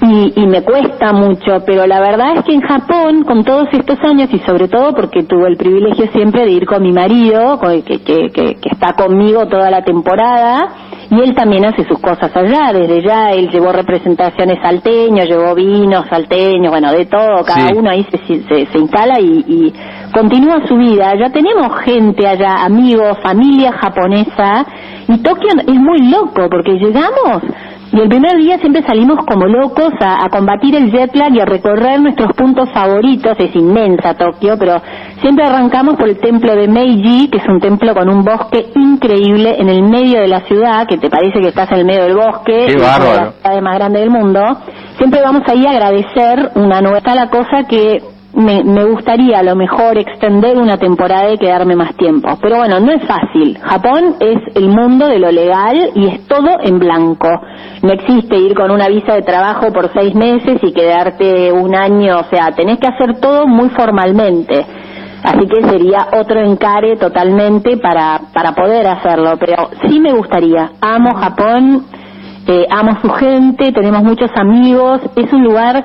y, 0.00 0.32
y 0.40 0.46
me 0.46 0.62
cuesta 0.62 1.12
mucho, 1.12 1.62
pero 1.66 1.86
la 1.86 2.00
verdad 2.00 2.36
es 2.36 2.44
que 2.44 2.54
en 2.54 2.60
Japón, 2.60 3.24
con 3.24 3.42
todos 3.44 3.66
estos 3.72 3.98
años, 4.04 4.28
y 4.32 4.38
sobre 4.40 4.68
todo 4.68 4.94
porque 4.94 5.24
tuve 5.24 5.48
el 5.48 5.56
privilegio 5.56 6.06
siempre 6.12 6.44
de 6.44 6.52
ir 6.52 6.66
con 6.66 6.82
mi 6.82 6.92
marido, 6.92 7.58
que, 7.60 7.82
que, 7.82 7.98
que, 8.30 8.54
que 8.54 8.68
está 8.70 8.92
conmigo 8.92 9.46
toda 9.48 9.70
la 9.70 9.82
temporada, 9.82 10.68
y 11.10 11.20
él 11.20 11.34
también 11.34 11.64
hace 11.64 11.84
sus 11.88 11.98
cosas 11.98 12.30
allá, 12.36 12.70
desde 12.72 13.02
ya 13.02 13.30
él 13.32 13.48
llevó 13.50 13.72
representaciones 13.72 14.58
salteños, 14.62 15.26
llevó 15.26 15.54
vinos 15.54 16.04
salteños, 16.08 16.70
bueno, 16.70 16.92
de 16.92 17.06
todo, 17.06 17.42
cada 17.44 17.68
Sí. 17.68 17.74
uno 17.76 17.90
ahí 17.90 18.06
se, 18.10 18.18
se, 18.42 18.66
se 18.66 18.78
instala 18.78 19.18
y, 19.18 19.44
y 19.48 19.72
continúa 20.12 20.66
su 20.66 20.76
vida. 20.76 21.14
Ya 21.18 21.30
tenemos 21.32 21.76
gente 21.80 22.26
allá, 22.26 22.64
amigos, 22.64 23.18
familia 23.22 23.72
japonesa, 23.72 24.64
y 25.08 25.18
Tokio 25.22 25.48
es 25.66 25.74
muy 25.74 26.08
loco, 26.10 26.48
porque 26.50 26.72
llegamos 26.74 27.42
y 27.90 28.00
el 28.00 28.08
primer 28.08 28.36
día 28.36 28.58
siempre 28.58 28.82
salimos 28.82 29.24
como 29.26 29.46
locos 29.46 29.92
a, 30.00 30.24
a 30.24 30.28
combatir 30.28 30.74
el 30.74 30.90
jet 30.90 31.14
lag 31.16 31.32
y 31.34 31.40
a 31.40 31.46
recorrer 31.46 32.00
nuestros 32.00 32.32
puntos 32.36 32.68
favoritos. 32.72 33.34
Es 33.38 33.54
inmensa 33.56 34.14
Tokio, 34.14 34.56
pero 34.58 34.80
siempre 35.22 35.46
arrancamos 35.46 35.96
por 35.96 36.08
el 36.08 36.18
templo 36.18 36.54
de 36.54 36.68
Meiji, 36.68 37.28
que 37.28 37.38
es 37.38 37.48
un 37.48 37.60
templo 37.60 37.94
con 37.94 38.08
un 38.08 38.24
bosque 38.24 38.66
increíble 38.74 39.56
en 39.58 39.68
el 39.68 39.82
medio 39.82 40.20
de 40.20 40.28
la 40.28 40.40
ciudad, 40.40 40.86
que 40.86 40.98
te 40.98 41.08
parece 41.08 41.40
que 41.40 41.48
estás 41.48 41.70
en 41.72 41.78
el 41.78 41.84
medio 41.86 42.02
del 42.04 42.16
bosque. 42.16 42.66
Qué 42.66 42.74
es 42.74 42.82
las 42.82 42.96
ciudades 42.96 43.62
más 43.62 43.74
grandes 43.74 44.02
del 44.02 44.10
mundo. 44.10 44.40
Siempre 44.98 45.22
vamos 45.22 45.42
ahí 45.46 45.64
a 45.66 45.70
agradecer 45.70 46.50
una 46.56 46.80
nueva 46.80 47.14
la 47.14 47.30
cosa 47.30 47.64
que 47.68 48.02
me, 48.34 48.62
me 48.62 48.84
gustaría 48.84 49.38
a 49.38 49.42
lo 49.42 49.56
mejor 49.56 49.98
extender 49.98 50.58
una 50.58 50.76
temporada 50.76 51.32
y 51.32 51.38
quedarme 51.38 51.74
más 51.74 51.94
tiempo. 51.96 52.28
Pero 52.40 52.58
bueno, 52.58 52.78
no 52.78 52.92
es 52.92 53.02
fácil. 53.06 53.58
Japón 53.58 54.16
es 54.20 54.38
el 54.54 54.68
mundo 54.68 55.06
de 55.06 55.18
lo 55.18 55.32
legal 55.32 55.90
y 55.94 56.08
es 56.08 56.26
todo 56.26 56.58
en 56.62 56.78
blanco. 56.78 57.28
No 57.82 57.92
existe 57.92 58.36
ir 58.36 58.54
con 58.54 58.70
una 58.70 58.88
visa 58.88 59.14
de 59.14 59.22
trabajo 59.22 59.72
por 59.72 59.90
seis 59.92 60.14
meses 60.14 60.58
y 60.62 60.72
quedarte 60.72 61.52
un 61.52 61.74
año. 61.74 62.20
O 62.20 62.24
sea, 62.24 62.52
tenés 62.54 62.78
que 62.78 62.88
hacer 62.88 63.18
todo 63.20 63.46
muy 63.46 63.70
formalmente. 63.70 64.64
Así 65.24 65.48
que 65.48 65.68
sería 65.68 66.08
otro 66.12 66.40
encare 66.40 66.96
totalmente 66.96 67.76
para, 67.78 68.20
para 68.32 68.52
poder 68.52 68.86
hacerlo. 68.86 69.36
Pero 69.40 69.70
sí 69.88 69.98
me 69.98 70.12
gustaría. 70.12 70.70
Amo 70.80 71.14
Japón, 71.14 71.86
eh, 72.46 72.66
amo 72.70 72.98
su 73.00 73.08
gente, 73.10 73.72
tenemos 73.72 74.02
muchos 74.04 74.30
amigos. 74.36 75.00
Es 75.16 75.32
un 75.32 75.42
lugar 75.42 75.82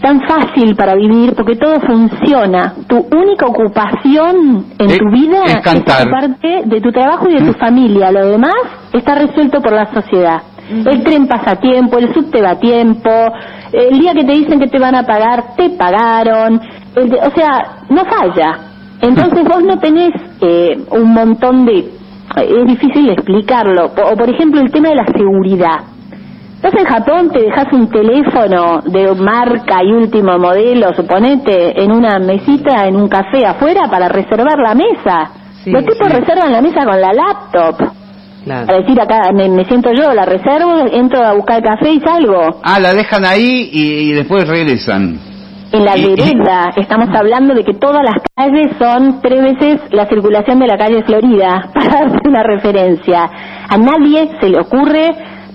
tan 0.00 0.20
fácil 0.28 0.74
para 0.76 0.94
vivir 0.94 1.34
porque 1.34 1.56
todo 1.56 1.80
funciona. 1.80 2.74
Tu 2.86 2.96
única 2.96 3.46
ocupación 3.46 4.64
en 4.78 4.90
Es- 4.90 4.98
tu 4.98 5.10
vida 5.10 5.42
es 5.46 5.60
cantar. 5.62 6.08
parte 6.10 6.62
de 6.64 6.80
tu 6.80 6.90
trabajo 6.92 7.28
y 7.28 7.34
de 7.34 7.52
tu 7.52 7.58
familia. 7.58 8.10
Lo 8.12 8.26
demás 8.26 8.54
está 8.92 9.14
resuelto 9.14 9.60
por 9.60 9.72
la 9.72 9.86
sociedad. 9.92 10.42
El 10.70 11.02
tren 11.02 11.26
pasa 11.26 11.52
a 11.52 11.56
tiempo, 11.56 11.98
el 11.98 12.12
subte 12.12 12.42
va 12.42 12.50
a 12.50 12.58
tiempo, 12.60 13.10
el 13.72 13.98
día 13.98 14.12
que 14.12 14.24
te 14.24 14.32
dicen 14.32 14.60
que 14.60 14.66
te 14.68 14.78
van 14.78 14.94
a 14.94 15.02
pagar, 15.02 15.54
te 15.56 15.70
pagaron. 15.70 16.60
El 16.94 17.08
de- 17.08 17.18
o 17.18 17.30
sea, 17.30 17.84
no 17.88 18.04
falla. 18.04 18.58
Entonces 19.00 19.44
vos 19.44 19.62
no 19.64 19.78
tenés 19.78 20.10
eh, 20.40 20.76
un 20.90 21.12
montón 21.14 21.64
de... 21.64 21.78
Es 22.36 22.66
difícil 22.66 23.08
explicarlo. 23.10 23.86
O 23.86 24.16
por 24.16 24.28
ejemplo 24.28 24.60
el 24.60 24.70
tema 24.70 24.90
de 24.90 24.96
la 24.96 25.06
seguridad. 25.06 25.78
Estás 26.60 26.74
en 26.74 26.86
Japón, 26.86 27.30
te 27.30 27.40
dejas 27.40 27.72
un 27.72 27.88
teléfono 27.88 28.80
de 28.84 29.14
marca 29.14 29.80
y 29.84 29.92
último 29.92 30.38
modelo, 30.38 30.92
suponete, 30.92 31.80
en 31.82 31.92
una 31.92 32.18
mesita, 32.18 32.86
en 32.88 32.96
un 32.96 33.08
café 33.08 33.46
afuera 33.46 33.82
para 33.88 34.08
reservar 34.08 34.58
la 34.58 34.74
mesa. 34.74 35.30
Sí, 35.62 35.70
Los 35.70 35.84
tipos 35.84 36.08
sí. 36.08 36.14
reservan 36.16 36.50
la 36.52 36.60
mesa 36.60 36.84
con 36.84 37.00
la 37.00 37.12
laptop. 37.12 37.76
Claro. 38.42 38.66
Para 38.66 38.78
decir, 38.80 39.00
acá 39.00 39.30
me, 39.32 39.48
me 39.48 39.64
siento 39.66 39.92
yo, 39.92 40.12
la 40.12 40.24
reservo, 40.24 40.80
entro 40.90 41.22
a 41.24 41.34
buscar 41.34 41.62
café 41.62 41.90
y 41.92 42.00
salgo. 42.00 42.60
Ah, 42.64 42.80
la 42.80 42.92
dejan 42.92 43.24
ahí 43.24 43.70
y, 43.72 44.10
y 44.10 44.12
después 44.14 44.48
regresan. 44.48 45.20
En 45.70 45.84
la 45.84 45.96
Y- 45.96 46.02
y- 46.02 46.06
vereda 46.16 46.70
estamos 46.76 47.08
hablando 47.14 47.54
de 47.54 47.62
que 47.62 47.74
todas 47.74 48.02
las 48.02 48.16
calles 48.34 48.72
son 48.80 49.20
tres 49.20 49.42
veces 49.42 49.80
la 49.92 50.06
circulación 50.06 50.58
de 50.58 50.66
la 50.66 50.76
calle 50.76 51.04
Florida, 51.04 51.70
para 51.74 52.00
darte 52.08 52.28
una 52.28 52.42
referencia. 52.42 53.30
A 53.68 53.76
nadie 53.76 54.28
se 54.40 54.48
le 54.48 54.58
ocurre 54.60 55.10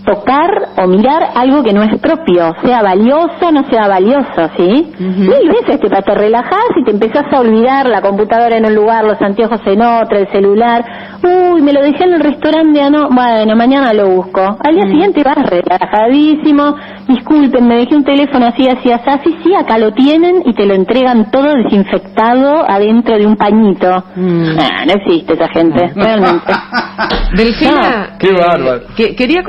tocar 0.05 0.49
o 0.77 0.87
mirar 0.87 1.29
algo 1.35 1.63
que 1.63 1.73
no 1.73 1.83
es 1.83 1.99
propio, 1.99 2.53
sea 2.63 2.81
valioso 2.81 3.47
o 3.47 3.51
no 3.51 3.63
sea 3.69 3.87
valioso, 3.87 4.49
¿sí? 4.57 4.91
Mil 4.99 5.49
veces 5.49 5.79
te, 5.79 5.89
te 5.89 6.13
relajás 6.15 6.65
y 6.75 6.83
te 6.83 6.91
empezás 6.91 7.25
a 7.31 7.39
olvidar 7.39 7.87
la 7.87 8.01
computadora 8.01 8.57
en 8.57 8.65
un 8.65 8.75
lugar, 8.75 9.03
los 9.05 9.21
anteojos 9.21 9.61
en 9.65 9.81
otro, 9.81 10.17
el 10.17 10.27
celular. 10.31 10.83
Uy, 11.23 11.61
me 11.61 11.71
lo 11.73 11.81
dejé 11.81 12.03
en 12.03 12.13
el 12.15 12.19
restaurante, 12.19 12.81
ah, 12.81 12.89
no, 12.89 13.09
bueno, 13.09 13.55
mañana 13.55 13.93
lo 13.93 14.09
busco. 14.09 14.41
Al 14.41 14.75
día 14.75 14.83
siguiente 14.83 15.23
vas 15.23 15.37
relajadísimo, 15.49 16.75
disculpen, 17.07 17.67
me 17.67 17.75
dejé 17.77 17.95
un 17.95 18.03
teléfono 18.03 18.47
así, 18.47 18.67
así, 18.67 18.91
así, 18.91 19.09
así, 19.09 19.37
sí, 19.43 19.55
acá 19.55 19.77
lo 19.77 19.91
tienen 19.93 20.41
y 20.45 20.53
te 20.53 20.65
lo 20.65 20.73
entregan 20.73 21.31
todo 21.31 21.53
desinfectado 21.63 22.69
adentro 22.69 23.17
de 23.17 23.25
un 23.25 23.35
pañito. 23.35 24.03
Mm. 24.15 24.57
Ah, 24.59 24.85
no 24.85 24.93
existe 24.93 25.33
esa 25.33 25.47
gente, 25.49 25.91
realmente. 25.95 26.51
Delfina, 27.35 28.17
Qué 28.19 28.29
eh, 28.29 28.35
bárbaro. 28.37 28.81
que- 28.95 29.15
quería 29.15 29.43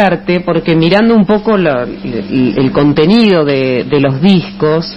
consultarte 0.00 0.40
porque 0.40 0.74
mirando 0.76 1.14
un 1.14 1.24
poco 1.26 1.56
la- 1.56 1.82
el, 1.84 2.54
el 2.56 2.72
contenido 2.72 3.44
de, 3.44 3.84
de 3.84 4.00
los 4.00 4.20
discos, 4.20 4.96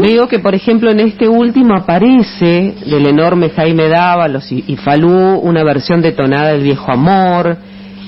veo 0.00 0.26
que 0.28 0.38
por 0.38 0.54
ejemplo 0.54 0.90
en 0.90 1.00
este 1.00 1.28
último 1.28 1.74
aparece 1.76 2.74
del 2.86 3.06
enorme 3.06 3.50
Jaime 3.50 3.88
Dávalos 3.88 4.50
y, 4.52 4.64
y 4.66 4.76
Falú 4.76 5.38
una 5.40 5.62
versión 5.64 6.00
detonada 6.00 6.52
del 6.52 6.62
viejo 6.62 6.90
amor. 6.90 7.56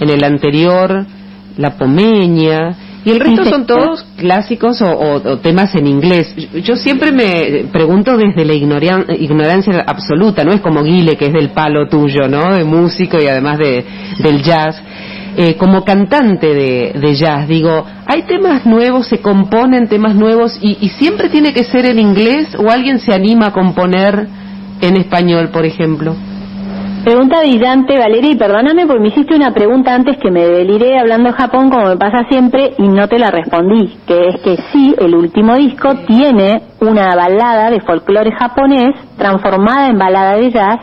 en 0.00 0.08
el 0.08 0.24
anterior 0.24 1.04
la 1.58 1.76
pomeña, 1.76 2.74
y 3.04 3.10
el 3.10 3.20
resto 3.20 3.44
son 3.44 3.66
todos 3.66 4.02
clásicos 4.16 4.80
o, 4.82 4.90
o, 4.90 5.14
o, 5.16 5.38
temas 5.38 5.74
en 5.74 5.86
inglés. 5.86 6.34
Yo 6.62 6.74
siempre 6.76 7.12
me 7.12 7.64
pregunto 7.72 8.16
desde 8.16 8.44
la 8.46 8.54
ignoran 8.54 9.04
ignorancia 9.18 9.84
absoluta, 9.86 10.42
no 10.44 10.52
es 10.52 10.60
como 10.62 10.82
Guile, 10.82 11.16
que 11.16 11.26
es 11.26 11.32
del 11.34 11.50
palo 11.50 11.86
tuyo, 11.88 12.28
¿no? 12.28 12.54
De 12.54 12.64
músico 12.64 13.18
y 13.20 13.26
además 13.26 13.58
de, 13.58 13.84
del 14.20 14.42
jazz. 14.42 14.80
Eh, 15.36 15.56
como 15.56 15.84
cantante 15.84 16.48
de, 16.48 16.92
de, 17.00 17.14
jazz, 17.14 17.46
digo, 17.46 17.86
¿hay 18.04 18.22
temas 18.22 18.66
nuevos, 18.66 19.06
se 19.06 19.20
componen 19.20 19.88
temas 19.88 20.16
nuevos 20.16 20.58
y, 20.60 20.76
y 20.80 20.88
siempre 20.88 21.28
tiene 21.28 21.52
que 21.52 21.62
ser 21.62 21.86
en 21.86 22.00
inglés 22.00 22.48
o 22.58 22.68
alguien 22.68 22.98
se 22.98 23.14
anima 23.14 23.46
a 23.46 23.52
componer 23.52 24.26
en 24.80 24.96
español, 24.96 25.50
por 25.50 25.64
ejemplo? 25.64 26.16
Pregunta 27.04 27.40
brillante, 27.40 27.98
Valeria, 27.98 28.32
y 28.32 28.36
perdóname 28.36 28.86
porque 28.86 29.00
me 29.00 29.08
hiciste 29.08 29.34
una 29.34 29.52
pregunta 29.54 29.94
antes 29.94 30.18
que 30.18 30.30
me 30.30 30.44
deliré 30.44 30.98
hablando 30.98 31.30
de 31.30 31.34
Japón 31.34 31.70
como 31.70 31.86
me 31.86 31.96
pasa 31.96 32.26
siempre 32.28 32.74
y 32.76 32.88
no 32.88 33.08
te 33.08 33.18
la 33.18 33.30
respondí, 33.30 33.96
que 34.06 34.28
es 34.28 34.40
que 34.42 34.56
sí, 34.70 34.94
el 34.98 35.14
último 35.14 35.56
disco 35.56 35.94
tiene 36.06 36.60
una 36.80 37.08
balada 37.16 37.70
de 37.70 37.80
folclore 37.80 38.32
japonés 38.32 38.94
transformada 39.16 39.88
en 39.88 39.98
balada 39.98 40.36
de 40.36 40.50
jazz 40.50 40.80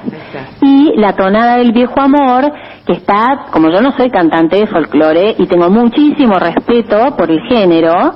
y 0.63 0.93
la 0.97 1.13
tonada 1.13 1.57
del 1.57 1.71
viejo 1.71 2.01
amor 2.01 2.51
que 2.87 2.93
está, 2.93 3.47
como 3.51 3.69
yo 3.69 3.81
no 3.81 3.91
soy 3.91 4.09
cantante 4.09 4.55
de 4.57 4.67
folclore 4.67 5.35
y 5.37 5.45
tengo 5.45 5.69
muchísimo 5.69 6.35
respeto 6.39 7.15
por 7.17 7.29
el 7.29 7.41
género, 7.49 8.13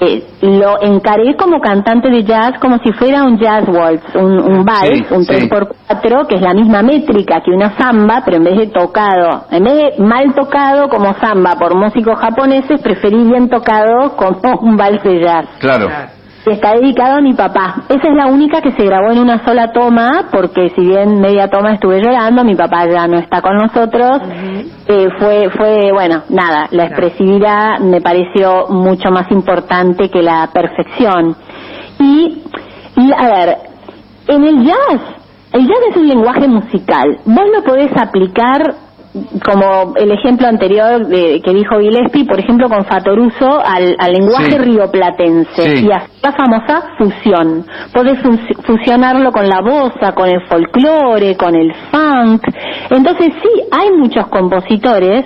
eh, 0.00 0.24
lo 0.40 0.80
encaré 0.80 1.36
como 1.36 1.60
cantante 1.60 2.08
de 2.08 2.24
jazz 2.24 2.52
como 2.58 2.78
si 2.78 2.90
fuera 2.92 3.22
un 3.22 3.38
jazz 3.38 3.68
waltz, 3.68 4.14
un, 4.14 4.40
un 4.40 4.64
vals, 4.64 5.06
Sí, 5.06 5.14
un 5.14 5.24
sí. 5.24 5.34
3x4, 5.34 6.26
que 6.26 6.36
es 6.36 6.40
la 6.40 6.54
misma 6.54 6.80
métrica 6.82 7.42
que 7.44 7.50
una 7.50 7.76
samba, 7.76 8.22
pero 8.24 8.38
en 8.38 8.44
vez 8.44 8.56
de 8.56 8.66
tocado, 8.68 9.44
en 9.50 9.62
vez 9.62 9.74
de 9.74 10.02
mal 10.02 10.34
tocado 10.34 10.88
como 10.88 11.12
samba 11.20 11.56
por 11.56 11.76
músicos 11.76 12.18
japoneses, 12.18 12.80
preferí 12.80 13.22
bien 13.24 13.50
tocado 13.50 14.16
como 14.16 14.40
un 14.62 14.76
vals 14.78 15.02
de 15.02 15.20
jazz. 15.22 15.46
Claro. 15.58 15.88
Y 16.46 16.52
está 16.52 16.72
dedicado 16.74 17.18
a 17.18 17.20
mi 17.20 17.34
papá. 17.34 17.82
Esa 17.88 18.08
es 18.08 18.16
la 18.16 18.26
única 18.26 18.62
que 18.62 18.72
se 18.72 18.84
grabó 18.84 19.10
en 19.12 19.18
una 19.18 19.44
sola 19.44 19.72
toma, 19.72 20.28
porque 20.32 20.70
si 20.70 20.86
bien 20.86 21.20
media 21.20 21.48
toma 21.48 21.74
estuve 21.74 22.00
llorando, 22.02 22.44
mi 22.44 22.54
papá 22.54 22.86
ya 22.86 23.06
no 23.06 23.18
está 23.18 23.42
con 23.42 23.56
nosotros. 23.56 24.22
Eh, 24.86 25.08
fue, 25.18 25.50
fue, 25.50 25.92
bueno, 25.92 26.22
nada, 26.30 26.66
la 26.70 26.84
expresividad 26.84 27.78
me 27.80 28.00
pareció 28.00 28.68
mucho 28.68 29.10
más 29.10 29.30
importante 29.30 30.08
que 30.08 30.22
la 30.22 30.48
perfección. 30.52 31.36
Y, 31.98 32.42
y 32.96 33.12
a 33.12 33.28
ver, 33.28 33.56
en 34.28 34.44
el 34.44 34.64
jazz, 34.64 35.00
el 35.52 35.66
jazz 35.66 35.80
es 35.90 35.96
un 35.96 36.08
lenguaje 36.08 36.48
musical. 36.48 37.18
Vos 37.26 37.46
lo 37.54 37.62
podés 37.64 37.90
aplicar 38.00 38.62
como 39.44 39.94
el 39.96 40.12
ejemplo 40.12 40.46
anterior 40.46 41.06
de, 41.06 41.40
que 41.44 41.52
dijo 41.52 41.78
Gillespie, 41.80 42.24
por 42.26 42.38
ejemplo 42.38 42.68
con 42.68 42.84
Fatoruso, 42.84 43.60
al, 43.64 43.96
al 43.98 44.12
lenguaje 44.12 44.52
Sí. 44.52 44.58
rioplatense 44.58 45.76
Sí. 45.78 45.86
y 45.86 45.90
a 45.90 46.02
la 46.22 46.32
famosa 46.32 46.82
fusión. 46.96 47.64
Podés 47.92 48.20
fu- 48.20 48.62
fusionarlo 48.62 49.32
con 49.32 49.48
la 49.48 49.60
bossa, 49.62 50.12
con 50.14 50.28
el 50.28 50.40
folclore, 50.46 51.36
con 51.36 51.54
el 51.56 51.72
funk. 51.90 52.42
Entonces 52.90 53.28
sí, 53.42 53.62
hay 53.72 53.90
muchos 53.98 54.26
compositores 54.28 55.24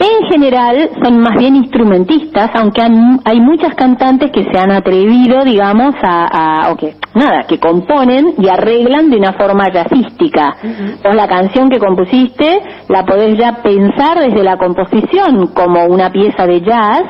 en 0.00 0.28
general 0.30 0.90
son 1.02 1.18
más 1.20 1.36
bien 1.38 1.56
instrumentistas, 1.56 2.50
aunque 2.54 2.82
han- 2.82 3.20
hay 3.24 3.40
muchas 3.40 3.74
cantantes 3.74 4.30
que 4.30 4.44
se 4.44 4.58
han 4.58 4.70
atrevido, 4.70 5.42
digamos, 5.44 5.94
a, 6.02 6.26
a 6.66 6.70
o 6.72 6.76
que 6.76 6.94
nada, 7.14 7.44
que 7.48 7.58
componen 7.58 8.34
y 8.38 8.48
arreglan 8.48 9.10
de 9.10 9.16
una 9.16 9.32
forma 9.32 9.68
jazzística. 9.72 10.56
Vos 11.02 11.14
la 11.14 11.26
canción 11.26 11.68
que 11.68 11.78
compusiste 11.80 12.60
la 12.88 13.04
podés 13.04 13.36
ya 13.36 13.60
pensar 13.62 14.20
desde 14.20 14.44
la 14.44 14.56
composición 14.56 15.48
como 15.48 15.84
una 15.86 16.10
pieza 16.10 16.46
de 16.46 16.60
jazz 16.60 17.02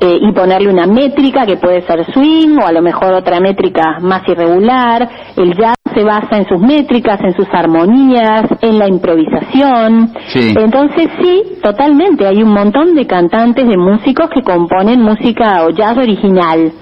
eh, 0.00 0.16
y 0.22 0.32
ponerle 0.32 0.70
una 0.72 0.86
métrica 0.86 1.44
que 1.44 1.56
puede 1.56 1.82
ser 1.82 2.04
swing 2.12 2.56
o 2.62 2.66
a 2.66 2.72
lo 2.72 2.80
mejor 2.80 3.12
otra 3.14 3.40
métrica 3.40 3.98
más 4.00 4.22
irregular. 4.28 5.08
El 5.36 5.54
jazz 5.56 5.74
se 5.94 6.04
basa 6.04 6.38
en 6.38 6.48
sus 6.48 6.60
métricas, 6.60 7.20
en 7.22 7.34
sus 7.34 7.46
armonías, 7.52 8.44
en 8.60 8.78
la 8.78 8.88
improvisación. 8.88 10.12
Sí. 10.28 10.54
Entonces 10.56 11.08
sí, 11.20 11.42
totalmente, 11.62 12.26
hay 12.26 12.42
un 12.42 12.52
montón 12.52 12.94
de 12.94 13.06
cantantes, 13.06 13.66
de 13.66 13.76
músicos 13.76 14.28
que 14.30 14.42
componen 14.42 15.00
música 15.00 15.64
o 15.64 15.70
jazz 15.70 15.96
original. 15.96 16.72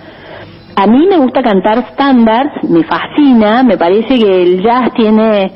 A 0.77 0.87
mí 0.87 1.07
me 1.09 1.17
gusta 1.17 1.43
cantar 1.43 1.87
standards, 1.93 2.69
me 2.69 2.85
fascina, 2.85 3.63
me 3.63 3.79
parece 3.79 4.19
que 4.19 4.43
el 4.43 4.63
jazz 4.63 4.93
tiene 4.95 5.51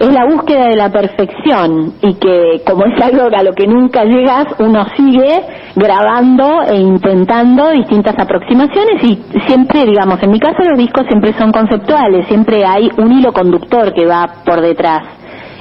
es 0.00 0.14
la 0.14 0.24
búsqueda 0.24 0.68
de 0.68 0.76
la 0.76 0.90
perfección 0.90 1.92
y 2.00 2.14
que 2.14 2.62
como 2.66 2.86
es 2.86 3.00
algo 3.02 3.28
a 3.36 3.42
lo 3.42 3.52
que 3.52 3.66
nunca 3.66 4.02
llegas, 4.04 4.46
uno 4.58 4.86
sigue 4.96 5.44
grabando 5.76 6.62
e 6.62 6.76
intentando 6.76 7.70
distintas 7.70 8.18
aproximaciones 8.18 9.04
y 9.04 9.22
siempre, 9.46 9.84
digamos, 9.84 10.22
en 10.22 10.30
mi 10.30 10.40
caso 10.40 10.62
los 10.62 10.78
discos 10.78 11.04
siempre 11.06 11.34
son 11.34 11.52
conceptuales, 11.52 12.26
siempre 12.28 12.64
hay 12.64 12.90
un 12.96 13.12
hilo 13.12 13.30
conductor 13.32 13.92
que 13.92 14.06
va 14.06 14.26
por 14.44 14.62
detrás. 14.62 15.02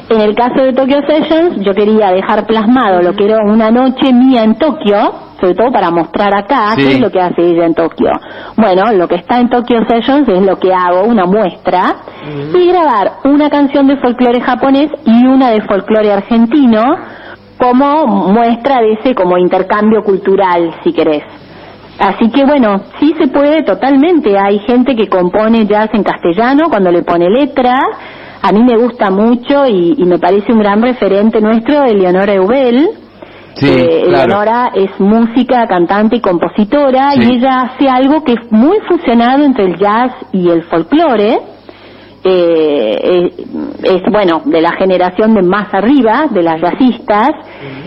En 0.09 0.21
el 0.21 0.33
caso 0.33 0.63
de 0.63 0.73
Tokyo 0.73 1.01
Sessions, 1.05 1.63
yo 1.63 1.73
quería 1.73 2.11
dejar 2.11 2.47
plasmado 2.47 3.01
lo 3.01 3.13
que 3.13 3.25
era 3.25 3.43
una 3.43 3.69
noche 3.69 4.13
mía 4.13 4.43
en 4.43 4.55
Tokio, 4.55 5.28
sobre 5.39 5.55
todo 5.55 5.71
para 5.71 5.91
mostrar 5.91 6.33
acá 6.35 6.71
Sí. 6.75 6.83
qué 6.85 6.91
es 6.93 6.99
lo 6.99 7.09
que 7.11 7.19
hace 7.19 7.41
ella 7.41 7.65
en 7.65 7.73
Tokio. 7.73 8.09
Bueno, 8.57 8.83
lo 8.93 9.07
que 9.07 9.15
está 9.15 9.39
en 9.39 9.49
Tokyo 9.49 9.77
Sessions 9.87 10.27
es 10.29 10.41
lo 10.41 10.57
que 10.57 10.73
hago, 10.73 11.03
una 11.03 11.25
muestra, 11.25 11.95
y 12.53 12.67
grabar 12.67 13.11
una 13.25 13.49
canción 13.49 13.87
de 13.87 13.97
folclore 13.97 14.41
japonés 14.41 14.91
y 15.05 15.25
una 15.25 15.49
de 15.51 15.61
folclore 15.61 16.11
argentino 16.11 16.81
como 17.57 18.07
muestra 18.07 18.81
de 18.81 18.93
ese 18.93 19.15
como 19.15 19.37
intercambio 19.37 20.01
cultural, 20.03 20.75
si 20.83 20.93
querés. 20.93 21.23
Así 21.99 22.29
que 22.31 22.45
bueno, 22.45 22.81
sí 22.99 23.13
se 23.19 23.27
puede 23.27 23.63
totalmente. 23.63 24.37
Hay 24.39 24.59
gente 24.59 24.95
que 24.95 25.09
compone 25.09 25.65
jazz 25.65 25.89
en 25.93 26.03
castellano 26.03 26.69
cuando 26.69 26.91
le 26.91 27.03
pone 27.03 27.29
letra. 27.29 27.77
A 28.41 28.53
mí 28.53 28.63
me 28.63 28.77
gusta 28.77 29.09
mucho 29.11 29.65
y, 29.67 29.95
y 29.97 30.05
me 30.05 30.17
parece 30.17 30.53
un 30.53 30.59
gran 30.59 30.81
referente 30.81 31.41
nuestro, 31.41 31.83
Eleonora 31.83 32.33
Eubel. 32.33 32.87
Sí, 33.59 33.67
Eh, 33.67 34.03
claro. 34.07 34.25
Eleonora 34.25 34.71
es 34.75 34.99
música, 34.99 35.67
cantante 35.67 36.17
y 36.17 36.21
compositora 36.21 37.11
Sí. 37.11 37.19
y 37.23 37.35
ella 37.37 37.61
hace 37.63 37.89
algo 37.89 38.23
que 38.23 38.33
es 38.33 38.51
muy 38.51 38.77
fusionado 38.87 39.43
entre 39.43 39.65
el 39.65 39.77
jazz 39.77 40.11
y 40.31 40.49
el 40.49 40.63
folclore. 40.63 41.39
Eh, 42.21 42.97
eh, 43.01 43.33
es 43.83 44.01
bueno 44.11 44.41
de 44.43 44.59
la 44.61 44.73
generación 44.73 45.33
de 45.35 45.41
más 45.41 45.73
arriba 45.73 46.25
de 46.29 46.43
las 46.43 46.59
jazzistas 46.59 47.29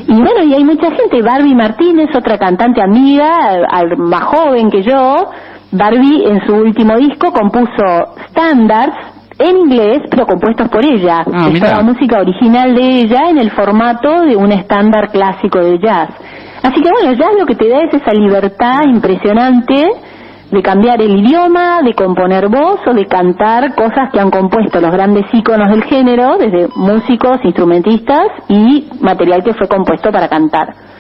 y 0.09 0.15
bueno 0.15 0.43
y 0.45 0.55
hay 0.55 0.65
mucha 0.65 0.91
gente 0.91 1.21
Barbie 1.21 1.55
Martínez 1.55 2.09
otra 2.17 2.39
cantante 2.39 2.81
amiga 2.81 3.31
al- 3.71 3.99
más 3.99 4.23
joven 4.23 4.71
que 4.71 4.83
yo 4.83 5.27
Barbie 5.71 6.25
en 6.27 6.47
su 6.47 6.55
último 6.55 6.97
disco 6.97 7.31
compuso 7.31 8.15
standards 8.31 8.97
en 9.43 9.57
inglés 9.59 10.03
pero 10.11 10.27
compuestos 10.27 10.69
por 10.69 10.85
ella. 10.85 11.25
Ah, 11.33 11.49
es 11.53 11.61
toda 11.61 11.83
música 11.83 12.21
original 12.21 12.75
de 12.75 13.01
ella 13.01 13.31
en 13.31 13.39
el 13.39 13.51
formato 13.51 14.23
de 14.23 14.37
un 14.37 14.53
estándar 14.53 15.11
clásico 15.11 15.59
de 15.59 15.79
jazz. 15.79 16.11
Así 16.63 16.81
que 16.81 16.91
bueno 16.91 17.11
el 17.11 17.19
jazz 17.19 17.35
lo 17.39 17.47
que 17.47 17.57
te 17.57 17.69
da 17.69 17.81
es 17.83 17.95
esa 17.95 18.13
libertad 18.13 18.81
impresionante 18.87 19.91
de 20.53 20.63
cambiar 20.63 21.01
el 21.01 21.19
idioma, 21.19 21.81
de 21.83 21.95
componer 21.95 22.49
voz 22.49 22.81
o 22.87 22.93
de 22.93 23.07
cantar 23.07 23.75
cosas 23.75 24.11
que 24.13 24.21
han 24.21 24.31
compuesto 24.31 24.81
los 24.81 24.93
grandes 24.93 25.25
íconos 25.33 25.69
del 25.71 25.83
género, 25.85 26.37
desde 26.39 26.69
músicos, 26.77 27.39
instrumentistas 27.43 28.27
y 28.49 28.91
material 29.01 29.43
que 29.43 29.55
fue 29.55 29.67
compuesto 29.67 30.13
para 30.13 30.29
cantar. 30.29 30.92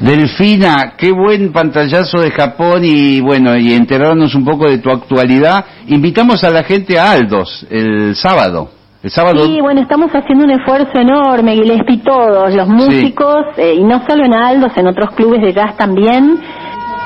Delfina, 0.00 0.94
qué 0.96 1.12
buen 1.12 1.52
pantallazo 1.52 2.20
de 2.20 2.30
Japón 2.30 2.82
y 2.84 3.20
bueno, 3.20 3.56
y 3.56 3.72
enterarnos 3.72 4.34
un 4.34 4.44
poco 4.44 4.68
de 4.68 4.78
tu 4.78 4.90
actualidad. 4.90 5.64
Invitamos 5.88 6.42
a 6.44 6.50
la 6.50 6.62
gente 6.62 6.98
a 6.98 7.12
Aldos 7.12 7.66
el 7.70 8.14
sábado. 8.16 8.70
El 9.02 9.10
sábado. 9.10 9.44
Sí, 9.44 9.60
bueno, 9.60 9.82
estamos 9.82 10.10
haciendo 10.12 10.46
un 10.46 10.52
esfuerzo 10.52 10.98
enorme, 10.98 11.56
Gillespie, 11.56 11.98
todos, 11.98 12.54
los 12.54 12.66
músicos, 12.66 13.36
eh, 13.58 13.74
y 13.74 13.84
no 13.84 14.02
solo 14.08 14.24
en 14.24 14.32
Aldos, 14.32 14.72
en 14.76 14.86
otros 14.86 15.14
clubes 15.14 15.42
de 15.42 15.52
jazz 15.52 15.76
también, 15.76 16.38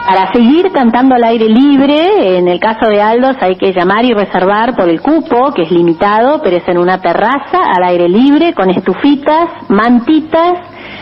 para 0.06 0.32
seguir 0.32 0.70
cantando 0.72 1.16
al 1.16 1.24
aire 1.24 1.48
libre. 1.48 2.38
En 2.38 2.46
el 2.46 2.60
caso 2.60 2.86
de 2.88 3.02
Aldos 3.02 3.36
hay 3.40 3.56
que 3.56 3.72
llamar 3.72 4.04
y 4.04 4.12
reservar 4.12 4.76
por 4.76 4.88
el 4.88 5.00
cupo, 5.00 5.52
que 5.52 5.62
es 5.62 5.72
limitado, 5.72 6.40
pero 6.40 6.56
es 6.56 6.68
en 6.68 6.78
una 6.78 7.00
terraza 7.00 7.58
al 7.76 7.82
aire 7.82 8.08
libre, 8.08 8.54
con 8.54 8.70
estufitas, 8.70 9.48
mantitas. 9.68 10.60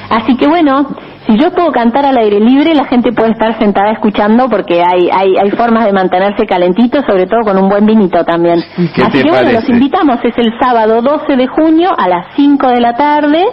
Así 0.09 0.35
que 0.35 0.47
bueno, 0.49 0.89
si 1.27 1.37
yo 1.37 1.51
puedo 1.51 1.73
cantar 1.73 2.07
al 2.07 2.17
aire 2.19 2.39
libre, 2.39 2.75
la 2.75 2.85
gente 2.85 3.13
puede 3.13 3.33
estar 3.33 3.59
sentada 3.59 3.91
escuchando 3.91 4.49
porque 4.49 4.81
hay, 4.83 5.11
hay, 5.13 5.35
hay 5.37 5.51
formas 5.51 5.85
de 5.85 5.93
mantenerse 5.93 6.47
calentito, 6.47 7.01
sobre 7.03 7.27
todo 7.27 7.41
con 7.43 7.59
un 7.59 7.69
buen 7.69 7.85
vinito 7.85 8.25
también. 8.25 8.63
¿Qué 8.95 9.03
Así 9.03 9.19
te 9.19 9.23
que 9.25 9.31
bueno, 9.31 9.51
los 9.51 9.69
invitamos, 9.69 10.19
es 10.23 10.39
el 10.39 10.53
sábado 10.61 11.03
12 11.03 11.37
de 11.37 11.47
junio 11.49 11.91
a 11.97 12.09
las 12.09 12.27
5 12.37 12.69
de 12.69 12.81
la 12.81 12.95
tarde 12.95 13.45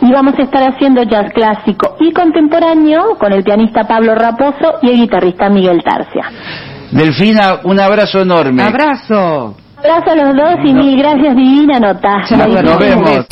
y 0.00 0.10
vamos 0.10 0.34
a 0.38 0.42
estar 0.42 0.62
haciendo 0.72 1.02
jazz 1.04 1.32
clásico 1.32 1.96
y 2.00 2.12
contemporáneo 2.12 3.16
con 3.18 3.32
el 3.32 3.44
pianista 3.44 3.84
Pablo 3.84 4.14
Raposo 4.16 4.78
y 4.82 4.90
el 4.90 4.96
guitarrista 4.96 5.48
Miguel 5.48 5.82
Tarcia. 5.84 6.24
Delfina, 6.90 7.60
un 7.62 7.78
abrazo 7.78 8.22
enorme. 8.22 8.62
Abrazo. 8.62 9.54
Abrazo 9.78 10.10
a 10.10 10.14
los 10.16 10.36
dos 10.36 10.56
y 10.64 10.74
mil 10.74 10.98
gracias, 10.98 11.36
divina 11.36 11.78
nota. 11.78 12.18
Nos 12.30 12.78
vemos. 12.78 13.26